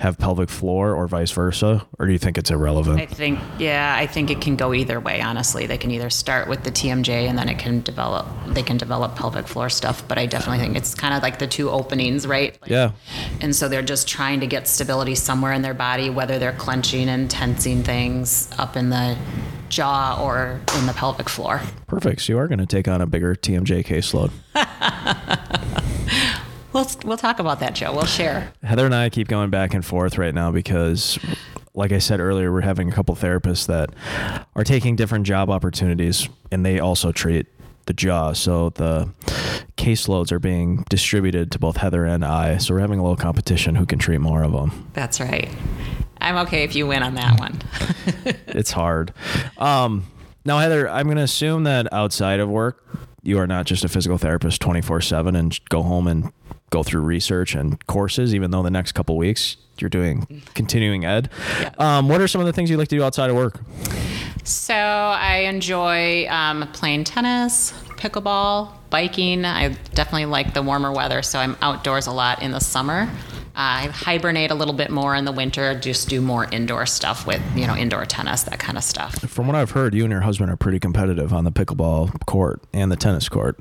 have 0.00 0.16
pelvic 0.18 0.48
floor, 0.48 0.94
or 0.94 1.06
vice 1.06 1.30
versa? 1.30 1.86
Or 1.98 2.06
do 2.06 2.12
you 2.12 2.18
think 2.18 2.38
it's 2.38 2.50
irrelevant? 2.50 3.00
I 3.00 3.06
think, 3.06 3.38
yeah, 3.58 3.94
I 3.96 4.06
think 4.06 4.30
it 4.30 4.40
can 4.40 4.56
go 4.56 4.72
either 4.72 4.98
way. 4.98 5.20
Honestly, 5.20 5.66
they 5.66 5.76
can 5.76 5.90
either 5.90 6.08
start 6.08 6.48
with 6.48 6.64
the 6.64 6.70
TMJ 6.70 7.28
and 7.28 7.38
then 7.38 7.50
it 7.50 7.58
can 7.58 7.82
develop. 7.82 8.26
They 8.48 8.62
can 8.62 8.78
develop 8.78 9.14
pelvic 9.14 9.46
floor 9.46 9.68
stuff, 9.68 10.02
but 10.08 10.16
I 10.16 10.24
definitely 10.24 10.64
think 10.64 10.76
it's 10.78 10.94
kind 10.94 11.12
of 11.12 11.22
like 11.22 11.38
the 11.38 11.46
two 11.46 11.68
openings, 11.68 12.26
right? 12.26 12.56
Like- 12.62 12.70
Yeah. 12.70 12.92
And 13.42 13.54
so 13.54 13.68
they're 13.68 13.82
just 13.82 14.08
trying 14.08 14.40
to 14.40 14.46
get 14.46 14.66
stability 14.66 15.14
somewhere 15.14 15.52
in 15.52 15.60
their 15.60 15.74
body, 15.74 16.08
whether 16.08 16.38
they're 16.38 16.52
clenching 16.54 17.08
and 17.10 17.30
tensing 17.30 17.82
things 17.82 18.48
up 18.58 18.76
in 18.76 18.88
the 18.88 19.18
jaw 19.68 20.18
or 20.20 20.60
in 20.78 20.86
the 20.86 20.94
pelvic 20.94 21.28
floor. 21.28 21.60
Perfect. 21.86 22.22
So 22.22 22.32
you 22.32 22.38
are 22.38 22.48
going 22.48 22.58
to 22.58 22.66
take 22.66 22.88
on 22.88 23.02
a 23.02 23.06
bigger 23.06 23.34
TMJ 23.34 23.84
caseload. 23.84 24.30
We'll, 26.72 26.86
we'll 27.04 27.16
talk 27.16 27.38
about 27.38 27.60
that, 27.60 27.74
Joe. 27.74 27.92
We'll 27.92 28.04
share. 28.06 28.52
Heather 28.62 28.86
and 28.86 28.94
I 28.94 29.08
keep 29.10 29.28
going 29.28 29.50
back 29.50 29.74
and 29.74 29.84
forth 29.84 30.18
right 30.18 30.34
now 30.34 30.52
because, 30.52 31.18
like 31.74 31.92
I 31.92 31.98
said 31.98 32.20
earlier, 32.20 32.52
we're 32.52 32.60
having 32.60 32.88
a 32.88 32.92
couple 32.92 33.14
therapists 33.16 33.66
that 33.66 33.90
are 34.54 34.64
taking 34.64 34.96
different 34.96 35.26
job 35.26 35.50
opportunities 35.50 36.28
and 36.52 36.64
they 36.64 36.78
also 36.78 37.12
treat 37.12 37.46
the 37.86 37.92
jaw. 37.92 38.32
So 38.32 38.70
the 38.70 39.08
caseloads 39.76 40.30
are 40.30 40.38
being 40.38 40.84
distributed 40.88 41.50
to 41.52 41.58
both 41.58 41.76
Heather 41.76 42.04
and 42.04 42.24
I. 42.24 42.58
So 42.58 42.74
we're 42.74 42.80
having 42.80 42.98
a 43.00 43.02
little 43.02 43.16
competition 43.16 43.74
who 43.74 43.86
can 43.86 43.98
treat 43.98 44.18
more 44.18 44.42
of 44.44 44.52
them. 44.52 44.88
That's 44.92 45.20
right. 45.20 45.48
I'm 46.20 46.36
okay 46.46 46.62
if 46.64 46.74
you 46.76 46.86
win 46.86 47.02
on 47.02 47.14
that 47.14 47.38
one. 47.40 47.60
It's 48.52 48.72
hard. 48.72 49.14
Um, 49.58 50.06
now, 50.44 50.58
Heather, 50.58 50.88
I'm 50.88 51.06
going 51.06 51.16
to 51.16 51.22
assume 51.22 51.64
that 51.64 51.90
outside 51.92 52.40
of 52.40 52.48
work, 52.48 52.84
you 53.22 53.38
are 53.38 53.46
not 53.46 53.64
just 53.64 53.84
a 53.84 53.88
physical 53.88 54.18
therapist 54.18 54.60
24 54.60 55.00
7 55.00 55.36
and 55.36 55.58
go 55.68 55.82
home 55.82 56.06
and 56.06 56.32
go 56.70 56.82
through 56.82 57.02
research 57.02 57.54
and 57.54 57.84
courses, 57.86 58.34
even 58.34 58.50
though 58.50 58.62
the 58.62 58.70
next 58.70 58.92
couple 58.92 59.16
weeks 59.16 59.56
you're 59.78 59.90
doing 59.90 60.42
continuing 60.54 61.04
ed. 61.04 61.30
Yeah. 61.60 61.70
Um, 61.78 62.08
what 62.08 62.20
are 62.20 62.28
some 62.28 62.40
of 62.40 62.46
the 62.46 62.52
things 62.52 62.70
you 62.70 62.76
like 62.76 62.88
to 62.88 62.96
do 62.96 63.02
outside 63.02 63.30
of 63.30 63.36
work? 63.36 63.60
So 64.44 64.74
I 64.74 65.46
enjoy 65.48 66.26
um, 66.28 66.68
playing 66.72 67.04
tennis, 67.04 67.72
pickleball, 67.96 68.72
biking. 68.90 69.44
I 69.44 69.68
definitely 69.94 70.26
like 70.26 70.54
the 70.54 70.62
warmer 70.62 70.92
weather, 70.92 71.22
so 71.22 71.38
I'm 71.38 71.56
outdoors 71.60 72.06
a 72.06 72.12
lot 72.12 72.42
in 72.42 72.52
the 72.52 72.60
summer. 72.60 73.08
I 73.54 73.88
hibernate 73.88 74.50
a 74.50 74.54
little 74.54 74.74
bit 74.74 74.90
more 74.90 75.14
in 75.14 75.24
the 75.24 75.32
winter, 75.32 75.78
just 75.78 76.08
do 76.08 76.20
more 76.20 76.46
indoor 76.50 76.86
stuff 76.86 77.26
with, 77.26 77.42
you 77.54 77.66
know, 77.66 77.76
indoor 77.76 78.04
tennis, 78.04 78.44
that 78.44 78.58
kind 78.58 78.78
of 78.78 78.84
stuff. 78.84 79.18
From 79.28 79.46
what 79.46 79.56
I've 79.56 79.72
heard, 79.72 79.94
you 79.94 80.04
and 80.04 80.12
your 80.12 80.20
husband 80.20 80.50
are 80.50 80.56
pretty 80.56 80.78
competitive 80.78 81.32
on 81.32 81.44
the 81.44 81.52
pickleball 81.52 82.24
court 82.26 82.62
and 82.72 82.90
the 82.90 82.96
tennis 82.96 83.28
court. 83.28 83.58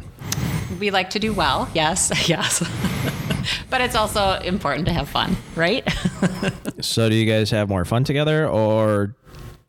We 0.79 0.91
like 0.91 1.09
to 1.11 1.19
do 1.19 1.33
well, 1.33 1.69
yes, 1.73 2.11
yes. 2.29 2.59
but 3.69 3.81
it's 3.81 3.95
also 3.95 4.39
important 4.39 4.85
to 4.87 4.93
have 4.93 5.09
fun, 5.09 5.35
right? 5.55 5.87
So, 6.81 7.09
do 7.09 7.15
you 7.15 7.29
guys 7.29 7.51
have 7.51 7.67
more 7.67 7.83
fun 7.83 8.05
together, 8.05 8.47
or 8.47 9.13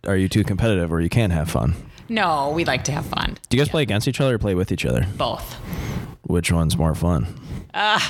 are 0.06 0.16
you 0.16 0.28
too 0.28 0.44
competitive 0.44 0.90
where 0.92 1.00
you 1.00 1.09
can't 1.09 1.33
have 1.33 1.50
fun? 1.50 1.74
no, 2.09 2.50
we 2.50 2.64
like 2.64 2.85
to 2.85 2.92
have 2.92 3.06
fun. 3.06 3.37
Do 3.48 3.56
you 3.56 3.61
guys 3.62 3.68
play 3.68 3.83
against 3.83 4.06
each 4.09 4.20
other 4.20 4.35
or 4.35 4.38
play 4.38 4.54
with 4.54 4.70
each 4.72 4.85
other? 4.85 5.06
Both. 5.16 5.56
Which 6.30 6.52
one's 6.52 6.76
more 6.76 6.94
fun? 6.94 7.26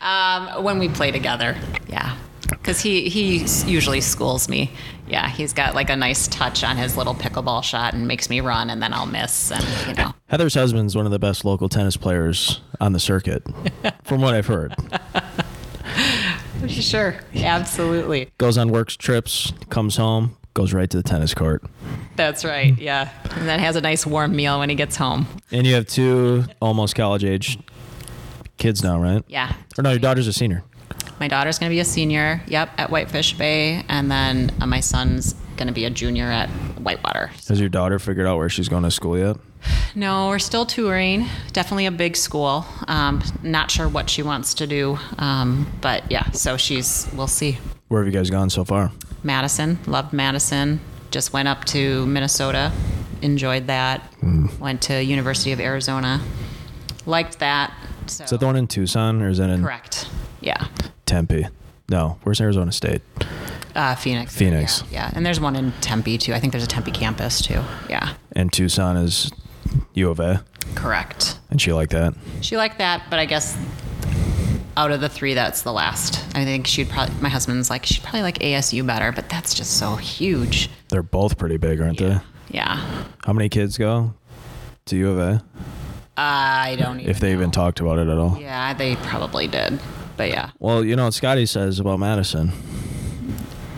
Um, 0.00 0.62
when 0.62 0.78
we 0.78 0.88
play 0.88 1.10
together, 1.10 1.56
yeah. 1.88 2.16
Because 2.48 2.80
he, 2.80 3.08
he 3.08 3.38
usually 3.66 4.00
schools 4.00 4.48
me. 4.48 4.70
Yeah, 5.08 5.28
he's 5.28 5.52
got 5.52 5.74
like 5.74 5.90
a 5.90 5.96
nice 5.96 6.28
touch 6.28 6.62
on 6.62 6.76
his 6.76 6.96
little 6.96 7.14
pickleball 7.14 7.64
shot 7.64 7.92
and 7.94 8.06
makes 8.06 8.30
me 8.30 8.40
run, 8.40 8.70
and 8.70 8.80
then 8.80 8.92
I'll 8.92 9.06
miss. 9.06 9.50
And, 9.50 9.64
you 9.88 9.94
know, 9.94 10.14
Heather's 10.26 10.54
husband's 10.54 10.94
one 10.94 11.06
of 11.06 11.12
the 11.12 11.18
best 11.18 11.44
local 11.44 11.68
tennis 11.68 11.96
players 11.96 12.60
on 12.80 12.92
the 12.92 13.00
circuit, 13.00 13.42
from 14.04 14.20
what 14.20 14.34
I've 14.34 14.46
heard. 14.46 14.76
sure. 16.68 17.16
Absolutely. 17.34 18.30
Goes 18.38 18.58
on 18.58 18.70
work 18.70 18.90
trips, 18.90 19.52
comes 19.70 19.96
home, 19.96 20.36
goes 20.56 20.72
right 20.72 20.88
to 20.88 20.96
the 20.96 21.02
tennis 21.02 21.34
court. 21.34 21.62
That's 22.16 22.44
right. 22.44 22.76
Yeah. 22.78 23.10
And 23.32 23.46
then 23.46 23.60
has 23.60 23.76
a 23.76 23.80
nice 23.80 24.06
warm 24.06 24.34
meal 24.34 24.58
when 24.58 24.70
he 24.70 24.74
gets 24.74 24.96
home. 24.96 25.26
And 25.52 25.66
you 25.66 25.74
have 25.74 25.86
two 25.86 26.44
almost 26.60 26.96
college 26.96 27.24
age 27.24 27.58
kids 28.56 28.82
now, 28.82 29.00
right? 29.00 29.22
Yeah. 29.28 29.54
Or 29.78 29.82
no, 29.82 29.90
your 29.90 29.98
daughter's 29.98 30.26
a 30.26 30.32
senior. 30.32 30.64
My 31.20 31.28
daughter's 31.28 31.58
going 31.58 31.70
to 31.70 31.74
be 31.74 31.80
a 31.80 31.84
senior, 31.84 32.40
yep, 32.46 32.70
at 32.78 32.90
Whitefish 32.90 33.34
Bay. 33.34 33.84
And 33.88 34.10
then 34.10 34.50
uh, 34.60 34.66
my 34.66 34.80
son's 34.80 35.34
going 35.56 35.68
to 35.68 35.74
be 35.74 35.84
a 35.84 35.90
junior 35.90 36.24
at 36.24 36.48
Whitewater. 36.80 37.30
Has 37.48 37.60
your 37.60 37.68
daughter 37.68 37.98
figured 37.98 38.26
out 38.26 38.38
where 38.38 38.48
she's 38.48 38.68
going 38.68 38.82
to 38.82 38.90
school 38.90 39.18
yet? 39.18 39.36
No, 39.94 40.28
we're 40.28 40.38
still 40.38 40.64
touring. 40.64 41.26
Definitely 41.52 41.86
a 41.86 41.90
big 41.90 42.16
school. 42.16 42.64
Um, 42.88 43.22
not 43.42 43.70
sure 43.70 43.88
what 43.88 44.08
she 44.08 44.22
wants 44.22 44.54
to 44.54 44.66
do. 44.66 44.98
Um, 45.18 45.70
but 45.82 46.10
yeah, 46.10 46.30
so 46.30 46.56
she's, 46.56 47.08
we'll 47.14 47.26
see. 47.26 47.58
Where 47.88 48.02
have 48.02 48.12
you 48.12 48.18
guys 48.18 48.30
gone 48.30 48.48
so 48.48 48.64
far? 48.64 48.90
Madison, 49.26 49.78
loved 49.86 50.12
Madison. 50.12 50.80
Just 51.10 51.32
went 51.32 51.48
up 51.48 51.64
to 51.66 52.06
Minnesota, 52.06 52.72
enjoyed 53.22 53.66
that. 53.66 54.02
Went 54.58 54.82
to 54.82 55.02
University 55.02 55.52
of 55.52 55.60
Arizona, 55.60 56.20
liked 57.04 57.38
that. 57.40 57.72
So, 58.06 58.24
Is 58.24 58.30
that 58.30 58.40
the 58.40 58.46
one 58.46 58.56
in 58.56 58.66
Tucson 58.66 59.20
or 59.22 59.28
is 59.28 59.38
that 59.38 59.50
in 59.50 59.62
correct? 59.62 60.08
Yeah, 60.40 60.66
Tempe? 61.06 61.46
No, 61.88 62.18
where's 62.22 62.40
Arizona 62.40 62.72
State? 62.72 63.02
uh, 63.74 63.94
Phoenix. 63.94 64.34
Phoenix. 64.34 64.82
Yeah, 64.90 65.06
yeah, 65.06 65.10
and 65.14 65.24
there's 65.26 65.40
one 65.40 65.54
in 65.56 65.72
Tempe 65.80 66.18
too. 66.18 66.32
I 66.34 66.40
think 66.40 66.52
there's 66.52 66.64
a 66.64 66.68
Tempe 66.68 66.90
campus 66.92 67.40
too. 67.42 67.62
Yeah, 67.90 68.14
And 68.32 68.52
Tucson 68.52 68.96
is 68.96 69.30
U 69.94 70.10
of 70.10 70.18
A, 70.20 70.44
correct. 70.74 71.38
and 71.50 71.60
she 71.60 71.72
liked 71.72 71.92
that. 71.92 72.14
She 72.40 72.56
liked 72.56 72.78
that, 72.78 73.02
but 73.10 73.18
I 73.18 73.24
guess 73.26 73.56
out 74.76 74.90
of 74.90 75.00
the 75.00 75.08
three, 75.08 75.34
that's 75.34 75.62
the 75.62 75.72
last. 75.72 76.24
I 76.36 76.44
think 76.44 76.66
she'd 76.66 76.88
probably. 76.88 77.14
My 77.20 77.28
husband's 77.28 77.70
like 77.70 77.86
she'd 77.86 78.02
probably 78.02 78.22
like 78.22 78.38
ASU 78.40 78.86
better, 78.86 79.12
but 79.12 79.28
that's 79.28 79.54
just 79.54 79.76
so 79.78 79.96
huge. 79.96 80.68
They're 80.88 81.02
both 81.02 81.38
pretty 81.38 81.56
big, 81.56 81.80
aren't 81.80 81.98
they? 81.98 82.18
Yeah, 82.50 83.04
How 83.24 83.32
many 83.32 83.48
kids 83.48 83.76
go 83.76 84.14
to 84.86 84.96
U 84.96 85.10
of 85.10 85.18
A? 85.18 85.44
I 86.16 86.76
don't. 86.78 87.00
Even 87.00 87.10
If 87.10 87.20
they 87.20 87.32
even 87.32 87.50
talked 87.50 87.80
about 87.80 87.98
it 87.98 88.08
at 88.08 88.16
all. 88.18 88.38
Yeah, 88.40 88.72
they 88.72 88.96
probably 88.96 89.48
did, 89.48 89.80
but 90.16 90.28
yeah, 90.30 90.50
Well, 90.60 90.84
you 90.84 90.94
know 90.96 91.04
what 91.04 91.14
Scotty 91.14 91.44
says 91.46 91.80
about 91.80 91.98
Madison. 91.98 92.52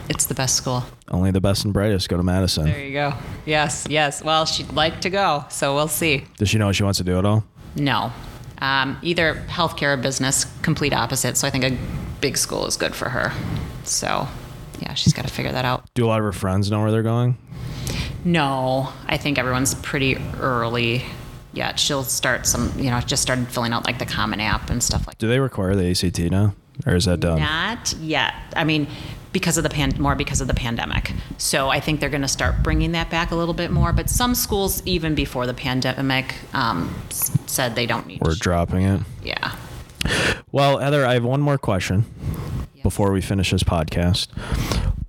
it's 0.08 0.26
the 0.26 0.34
best 0.34 0.56
school. 0.56 0.84
Only 1.10 1.30
the 1.30 1.40
best 1.40 1.64
and 1.64 1.72
brightest 1.72 2.08
go 2.10 2.16
to 2.18 2.22
Madison. 2.22 2.66
There 2.66 2.84
you 2.84 2.92
go. 2.92 3.14
Yes, 3.46 3.86
yes. 3.88 4.22
Well, 4.22 4.44
she'd 4.44 4.70
like 4.72 5.00
to 5.00 5.10
go, 5.10 5.44
so 5.48 5.74
we'll 5.74 5.88
see. 5.88 6.26
Does 6.36 6.50
she 6.50 6.58
know 6.58 6.70
she 6.72 6.82
wants 6.82 6.98
to 6.98 7.04
do 7.04 7.18
at 7.18 7.24
all? 7.24 7.44
No, 7.74 8.12
um, 8.60 8.98
either 9.02 9.34
healthcare 9.48 9.94
or 9.94 9.96
business, 9.96 10.46
complete 10.62 10.92
opposite. 10.92 11.36
So 11.36 11.46
I 11.46 11.50
think 11.50 11.64
a 11.64 11.76
big 12.20 12.36
school 12.36 12.66
is 12.66 12.76
good 12.76 12.94
for 12.94 13.08
her. 13.08 13.32
So 13.84 14.28
yeah, 14.80 14.94
she's 14.94 15.12
got 15.12 15.26
to 15.26 15.32
figure 15.32 15.52
that 15.52 15.64
out. 15.64 15.84
Do 15.94 16.06
a 16.06 16.08
lot 16.08 16.18
of 16.18 16.24
her 16.24 16.32
friends 16.32 16.70
know 16.70 16.80
where 16.80 16.90
they're 16.90 17.02
going? 17.02 17.36
No, 18.24 18.92
I 19.06 19.16
think 19.16 19.38
everyone's 19.38 19.74
pretty 19.76 20.16
early. 20.40 21.04
yet. 21.52 21.78
she'll 21.78 22.04
start 22.04 22.46
some, 22.46 22.72
you 22.76 22.90
know, 22.90 23.00
just 23.00 23.22
started 23.22 23.48
filling 23.48 23.72
out 23.72 23.84
like 23.84 23.98
the 23.98 24.06
Common 24.06 24.40
App 24.40 24.70
and 24.70 24.82
stuff 24.82 25.06
like 25.06 25.18
Do 25.18 25.28
they 25.28 25.40
require 25.40 25.74
the 25.74 25.90
ACT 25.90 26.18
now? 26.30 26.54
Or 26.86 26.94
is 26.94 27.06
that 27.06 27.20
done? 27.20 27.40
Not 27.40 27.92
yet. 27.94 28.34
I 28.54 28.64
mean, 28.64 28.86
because 29.32 29.56
of 29.56 29.64
the 29.64 29.70
pan, 29.70 29.92
more 29.98 30.14
because 30.14 30.40
of 30.40 30.46
the 30.46 30.54
pandemic. 30.54 31.12
So 31.36 31.68
I 31.68 31.80
think 31.80 32.00
they're 32.00 32.08
going 32.08 32.22
to 32.22 32.28
start 32.28 32.62
bringing 32.62 32.92
that 32.92 33.10
back 33.10 33.30
a 33.30 33.34
little 33.36 33.54
bit 33.54 33.70
more. 33.70 33.92
But 33.92 34.08
some 34.08 34.34
schools, 34.34 34.82
even 34.86 35.14
before 35.14 35.46
the 35.46 35.54
pandemic, 35.54 36.34
um, 36.54 36.94
said 37.48 37.74
they 37.74 37.86
don't 37.86 38.06
need. 38.06 38.20
We're 38.20 38.34
to- 38.34 38.38
dropping 38.38 38.82
it. 38.82 39.00
yeah. 39.22 39.54
Well, 40.52 40.78
Heather, 40.78 41.04
I 41.04 41.14
have 41.14 41.24
one 41.24 41.40
more 41.40 41.58
question 41.58 42.04
before 42.82 43.10
we 43.12 43.20
finish 43.20 43.50
this 43.50 43.62
podcast. 43.64 44.28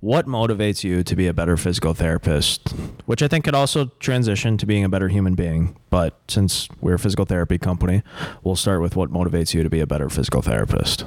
What 0.00 0.26
motivates 0.26 0.82
you 0.82 1.02
to 1.04 1.16
be 1.16 1.26
a 1.26 1.32
better 1.34 1.56
physical 1.56 1.94
therapist? 1.94 2.70
Which 3.06 3.22
I 3.22 3.28
think 3.28 3.44
could 3.44 3.54
also 3.54 3.86
transition 4.00 4.56
to 4.58 4.66
being 4.66 4.82
a 4.84 4.88
better 4.88 5.08
human 5.08 5.34
being. 5.34 5.76
But 5.90 6.18
since 6.28 6.68
we're 6.80 6.94
a 6.94 6.98
physical 6.98 7.24
therapy 7.24 7.58
company, 7.58 8.02
we'll 8.42 8.56
start 8.56 8.80
with 8.80 8.96
what 8.96 9.10
motivates 9.10 9.54
you 9.54 9.62
to 9.62 9.70
be 9.70 9.80
a 9.80 9.86
better 9.86 10.08
physical 10.10 10.42
therapist. 10.42 11.04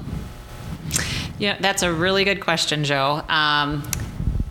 Yeah, 1.39 1.57
that's 1.59 1.83
a 1.83 1.91
really 1.91 2.23
good 2.23 2.39
question, 2.39 2.83
Joe. 2.83 3.23
Um, 3.27 3.83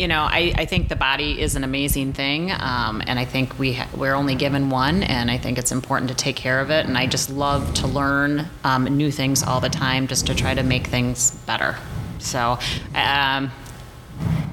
you 0.02 0.08
know, 0.08 0.22
I, 0.22 0.52
I 0.56 0.64
think 0.64 0.88
the 0.88 0.96
body 0.96 1.40
is 1.40 1.54
an 1.54 1.62
amazing 1.62 2.12
thing, 2.12 2.50
um, 2.50 3.04
and 3.06 3.20
I 3.20 3.24
think 3.24 3.56
we 3.56 3.74
ha- 3.74 3.88
we're 3.96 4.14
only 4.14 4.34
given 4.34 4.68
one, 4.68 5.04
and 5.04 5.30
I 5.30 5.38
think 5.38 5.58
it's 5.58 5.70
important 5.70 6.10
to 6.10 6.16
take 6.16 6.34
care 6.34 6.58
of 6.58 6.72
it. 6.72 6.86
And 6.86 6.98
I 6.98 7.06
just 7.06 7.30
love 7.30 7.72
to 7.74 7.86
learn 7.86 8.48
um, 8.64 8.82
new 8.82 9.12
things 9.12 9.44
all 9.44 9.60
the 9.60 9.68
time, 9.68 10.08
just 10.08 10.26
to 10.26 10.34
try 10.34 10.54
to 10.54 10.64
make 10.64 10.88
things 10.88 11.30
better. 11.46 11.76
So, 12.18 12.58
um, 12.96 13.52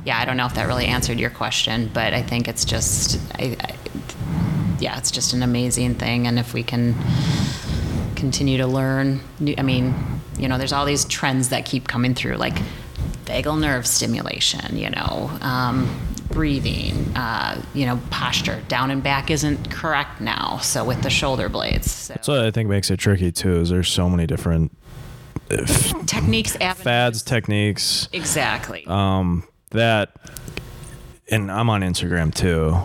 yeah, 0.05 0.19
I 0.19 0.25
don't 0.25 0.38
know 0.38 0.45
if 0.45 0.53
that 0.53 0.67
really 0.67 0.85
answered 0.85 1.19
your 1.19 1.31
question, 1.31 1.89
but 1.95 2.13
I 2.13 2.21
think 2.21 2.47
it's 2.47 2.63
just, 2.63 3.19
I, 3.33 3.57
I, 3.59 3.75
yeah, 4.79 4.99
it's 4.99 5.09
just 5.09 5.33
an 5.33 5.41
amazing 5.41 5.95
thing, 5.95 6.27
and 6.27 6.38
if 6.38 6.53
we 6.53 6.62
can 6.62 6.93
continue 8.15 8.59
to 8.59 8.67
learn. 8.67 9.21
I 9.57 9.63
mean, 9.63 9.95
you 10.38 10.47
know, 10.47 10.59
there's 10.59 10.73
all 10.73 10.85
these 10.85 11.05
trends 11.05 11.49
that 11.49 11.65
keep 11.65 11.88
coming 11.88 12.13
through, 12.13 12.35
like 12.35 12.57
vagal 13.29 13.59
nerve 13.59 13.85
stimulation, 13.85 14.75
you 14.77 14.89
know, 14.89 15.29
um, 15.41 15.99
breathing, 16.29 16.95
uh, 17.15 17.61
you 17.73 17.85
know, 17.85 17.99
posture. 18.09 18.61
Down 18.67 18.91
and 18.91 19.01
back 19.03 19.29
isn't 19.31 19.71
correct 19.71 20.19
now, 20.21 20.57
so 20.57 20.83
with 20.83 21.01
the 21.01 21.09
shoulder 21.09 21.49
blades. 21.49 21.91
So. 21.91 22.13
That's 22.13 22.27
what 22.27 22.39
I 22.39 22.51
think 22.51 22.69
makes 22.69 22.89
it 22.91 22.97
tricky 22.97 23.31
too. 23.31 23.61
Is 23.61 23.69
there's 23.69 23.89
so 23.89 24.09
many 24.09 24.25
different 24.27 24.71
Techniques, 26.05 26.55
avenues. 26.57 26.83
fads, 26.83 27.23
techniques, 27.23 28.07
Exactly. 28.13 28.85
um, 28.85 29.43
that, 29.71 30.15
and 31.29 31.51
I'm 31.51 31.69
on 31.71 31.81
Instagram 31.81 32.33
too 32.33 32.77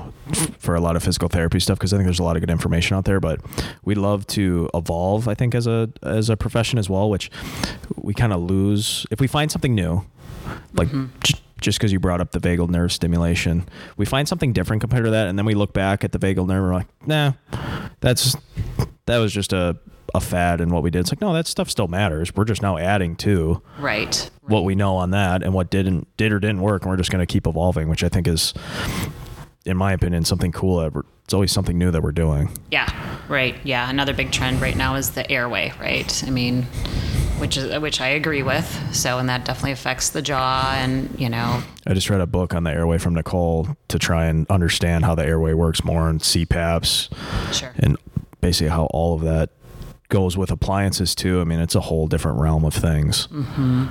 for 0.59 0.74
a 0.74 0.80
lot 0.80 0.96
of 0.96 1.02
physical 1.02 1.28
therapy 1.28 1.61
stuff 1.61 1.78
because 1.78 1.92
I 1.92 1.98
think 1.98 2.07
there's 2.07 2.18
a 2.20 2.22
lot 2.22 2.37
of 2.37 2.40
good 2.40 2.48
information 2.50 2.96
out 2.96 3.04
there. 3.04 3.20
But 3.20 3.40
we 3.85 3.94
love 3.94 4.26
to 4.28 4.70
evolve, 4.72 5.28
I 5.28 5.35
think, 5.35 5.54
as 5.54 5.66
a 5.66 5.90
as 6.02 6.30
a 6.30 6.37
profession 6.38 6.78
as 6.78 6.88
well, 6.88 7.11
which 7.11 7.30
we 7.96 8.14
kind 8.14 8.33
of 8.33 8.40
lose 8.42 9.07
if 9.11 9.20
we 9.20 9.26
find 9.26 9.52
something 9.52 9.74
new, 9.74 10.02
like. 10.73 10.88
Mm-hmm. 10.88 11.07
j- 11.23 11.40
just 11.61 11.79
because 11.79 11.90
you 11.92 11.99
brought 11.99 12.20
up 12.20 12.33
the 12.33 12.40
vagal 12.40 12.68
nerve 12.68 12.92
stimulation, 12.92 13.66
we 13.97 14.05
find 14.05 14.29
something 14.29 14.53
different 14.53 14.83
compared 14.83 15.05
to 15.05 15.11
that, 15.12 15.29
and 15.29 15.38
then 15.38 15.47
we 15.47 15.55
look 15.55 15.73
back 15.73 16.05
at 16.05 16.12
the 16.12 16.18
vagal 16.18 16.47
nerve 16.47 16.59
and 16.59 16.66
we're 16.66 16.75
like, 16.75 17.07
nah, 17.07 17.33
that's 18.01 18.37
that 19.07 19.16
was 19.16 19.33
just 19.33 19.55
a 19.55 19.79
a 20.14 20.20
fad 20.20 20.61
and 20.61 20.70
what 20.70 20.83
we 20.83 20.90
did. 20.90 21.01
It's 21.01 21.11
like, 21.11 21.23
no, 21.23 21.33
that 21.33 21.47
stuff 21.47 21.70
still 21.70 21.88
matters. 21.88 22.37
We're 22.37 22.44
just 22.44 22.61
now 22.61 22.77
adding 22.77 23.16
to 23.16 23.62
right. 23.79 24.31
what 24.42 24.64
we 24.64 24.75
know 24.75 24.97
on 24.97 25.11
that 25.11 25.42
and 25.42 25.55
what 25.55 25.70
didn't 25.70 26.07
did 26.18 26.33
or 26.33 26.38
didn't 26.38 26.61
work 26.61 26.83
and 26.83 26.90
we're 26.90 26.99
just 26.99 27.11
going 27.11 27.27
to 27.27 27.33
keep 27.33 27.47
evolving 27.47 27.88
which 27.88 28.05
i 28.05 28.09
think 28.09 28.29
is 28.29 28.55
in 29.64 29.77
my 29.77 29.92
opinion 29.92 30.25
something 30.25 30.53
cool 30.53 30.77
that 30.79 31.05
it's 31.25 31.33
always 31.33 31.53
something 31.53 31.79
new 31.79 31.90
that 31.90 32.03
we're 32.03 32.12
doing. 32.12 32.51
Yeah, 32.70 32.87
right. 33.29 33.57
Yeah, 33.64 33.88
another 33.88 34.12
big 34.12 34.31
trend 34.31 34.61
right 34.61 34.77
now 34.77 34.97
is 34.97 35.12
the 35.12 35.29
airway, 35.31 35.73
right? 35.81 36.23
I 36.27 36.31
mean, 36.31 36.66
which 37.38 37.57
is 37.57 37.79
which 37.81 38.01
I 38.01 38.09
agree 38.09 38.42
with. 38.42 38.66
So, 38.94 39.18
and 39.18 39.29
that 39.29 39.44
definitely 39.44 39.73
affects 39.73 40.11
the 40.11 40.23
jaw, 40.23 40.75
and 40.77 41.18
you 41.18 41.29
know, 41.29 41.62
I 41.87 41.94
just 41.94 42.11
read 42.11 42.20
a 42.20 42.27
book 42.27 42.55
on 42.55 42.64
the 42.64 42.70
airway 42.70 42.99
from 42.99 43.14
Nicole 43.14 43.77
to 43.88 43.99
try 43.99 44.27
and 44.27 44.47
understand 44.51 45.05
how 45.05 45.14
the 45.14 45.25
airway 45.25 45.53
works 45.53 45.85
more 45.85 46.09
and 46.09 46.20
CPAPs 46.20 47.55
sure. 47.55 47.73
and 47.79 47.97
basically 48.40 48.68
how 48.68 48.85
all 48.87 49.14
of 49.14 49.23
that 49.23 49.51
goes 50.09 50.37
with 50.37 50.51
appliances 50.51 51.14
too. 51.14 51.40
I 51.40 51.44
mean, 51.44 51.61
it's 51.61 51.75
a 51.75 51.81
whole 51.81 52.07
different 52.07 52.38
realm 52.38 52.64
of 52.64 52.75
things, 52.75 53.27
mm-hmm. 53.29 53.87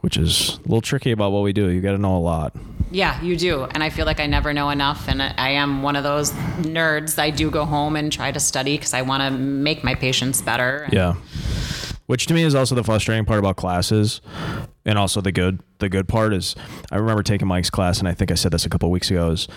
which 0.00 0.16
is 0.16 0.58
a 0.58 0.68
little 0.68 0.80
tricky 0.80 1.10
about 1.10 1.32
what 1.32 1.42
we 1.42 1.52
do. 1.52 1.68
You 1.68 1.80
got 1.80 1.92
to 1.92 1.98
know 1.98 2.16
a 2.16 2.18
lot. 2.18 2.54
Yeah, 2.90 3.20
you 3.22 3.36
do. 3.36 3.64
And 3.64 3.82
I 3.82 3.90
feel 3.90 4.06
like 4.06 4.20
I 4.20 4.26
never 4.26 4.52
know 4.52 4.70
enough. 4.70 5.08
And 5.08 5.20
I 5.20 5.50
am 5.50 5.82
one 5.82 5.96
of 5.96 6.04
those 6.04 6.30
nerds. 6.60 7.18
I 7.18 7.30
do 7.30 7.50
go 7.50 7.64
home 7.64 7.96
and 7.96 8.12
try 8.12 8.30
to 8.30 8.38
study 8.38 8.76
because 8.76 8.94
I 8.94 9.02
want 9.02 9.22
to 9.22 9.30
make 9.30 9.82
my 9.82 9.96
patients 9.96 10.40
better. 10.40 10.88
Yeah. 10.92 11.14
Which 12.06 12.26
to 12.26 12.34
me 12.34 12.42
is 12.42 12.54
also 12.54 12.74
the 12.74 12.84
frustrating 12.84 13.24
part 13.24 13.38
about 13.38 13.56
classes, 13.56 14.20
and 14.84 14.98
also 14.98 15.20
the 15.20 15.32
good. 15.32 15.60
The 15.78 15.88
good 15.88 16.06
part 16.08 16.34
is, 16.34 16.54
I 16.92 16.96
remember 16.96 17.22
taking 17.22 17.48
Mike's 17.48 17.70
class, 17.70 17.98
and 17.98 18.06
I 18.08 18.12
think 18.12 18.30
I 18.30 18.34
said 18.34 18.52
this 18.52 18.66
a 18.66 18.68
couple 18.68 18.88
of 18.88 18.92
weeks 18.92 19.10
ago. 19.10 19.30
Is 19.30 19.48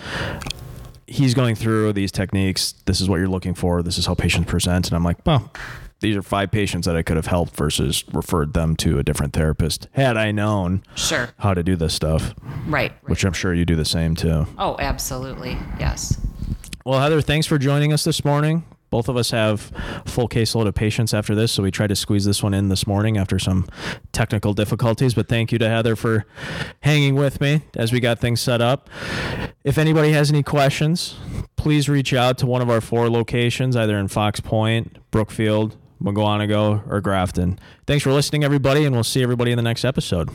he's 1.06 1.34
going 1.34 1.54
through 1.54 1.92
these 1.92 2.10
techniques. 2.12 2.72
This 2.86 3.00
is 3.00 3.08
what 3.08 3.16
you're 3.16 3.28
looking 3.28 3.54
for. 3.54 3.82
This 3.82 3.98
is 3.98 4.06
how 4.06 4.14
patients 4.14 4.50
present, 4.50 4.88
and 4.88 4.96
I'm 4.96 5.04
like, 5.04 5.18
well, 5.26 5.52
these 6.00 6.16
are 6.16 6.22
five 6.22 6.50
patients 6.50 6.86
that 6.86 6.96
I 6.96 7.02
could 7.02 7.16
have 7.16 7.26
helped 7.26 7.54
versus 7.56 8.04
referred 8.12 8.54
them 8.54 8.76
to 8.76 8.98
a 8.98 9.02
different 9.02 9.32
therapist 9.32 9.88
had 9.92 10.16
I 10.16 10.30
known 10.30 10.82
Sure. 10.94 11.30
how 11.38 11.54
to 11.54 11.62
do 11.62 11.74
this 11.76 11.92
stuff. 11.92 12.34
Right. 12.66 12.92
right. 12.92 12.92
Which 13.10 13.24
I'm 13.24 13.32
sure 13.32 13.52
you 13.52 13.64
do 13.64 13.74
the 13.76 13.84
same 13.84 14.14
too. 14.14 14.46
oh, 14.58 14.76
absolutely. 14.78 15.58
Yes. 15.80 16.18
Well, 16.86 17.00
Heather, 17.00 17.20
thanks 17.20 17.46
for 17.46 17.58
joining 17.58 17.92
us 17.92 18.04
this 18.04 18.24
morning. 18.24 18.64
Both 18.90 19.08
of 19.08 19.16
us 19.16 19.30
have 19.30 19.72
full 20.06 20.28
caseload 20.28 20.66
of 20.66 20.74
patients 20.74 21.12
after 21.12 21.34
this, 21.34 21.52
so 21.52 21.62
we 21.62 21.70
tried 21.70 21.88
to 21.88 21.96
squeeze 21.96 22.24
this 22.24 22.42
one 22.42 22.54
in 22.54 22.68
this 22.68 22.86
morning 22.86 23.18
after 23.18 23.38
some 23.38 23.66
technical 24.12 24.54
difficulties. 24.54 25.14
But 25.14 25.28
thank 25.28 25.52
you 25.52 25.58
to 25.58 25.68
Heather 25.68 25.96
for 25.96 26.26
hanging 26.80 27.14
with 27.14 27.40
me 27.40 27.62
as 27.76 27.92
we 27.92 28.00
got 28.00 28.18
things 28.18 28.40
set 28.40 28.60
up. 28.60 28.88
If 29.64 29.78
anybody 29.78 30.12
has 30.12 30.30
any 30.30 30.42
questions, 30.42 31.16
please 31.56 31.88
reach 31.88 32.14
out 32.14 32.38
to 32.38 32.46
one 32.46 32.62
of 32.62 32.70
our 32.70 32.80
four 32.80 33.10
locations, 33.10 33.76
either 33.76 33.98
in 33.98 34.08
Fox 34.08 34.40
Point, 34.40 34.98
Brookfield, 35.10 35.76
Mukwonago, 36.02 36.88
or 36.90 37.00
Grafton. 37.00 37.58
Thanks 37.86 38.04
for 38.04 38.12
listening, 38.12 38.44
everybody, 38.44 38.84
and 38.84 38.94
we'll 38.94 39.04
see 39.04 39.22
everybody 39.22 39.50
in 39.50 39.56
the 39.56 39.62
next 39.62 39.84
episode. 39.84 40.30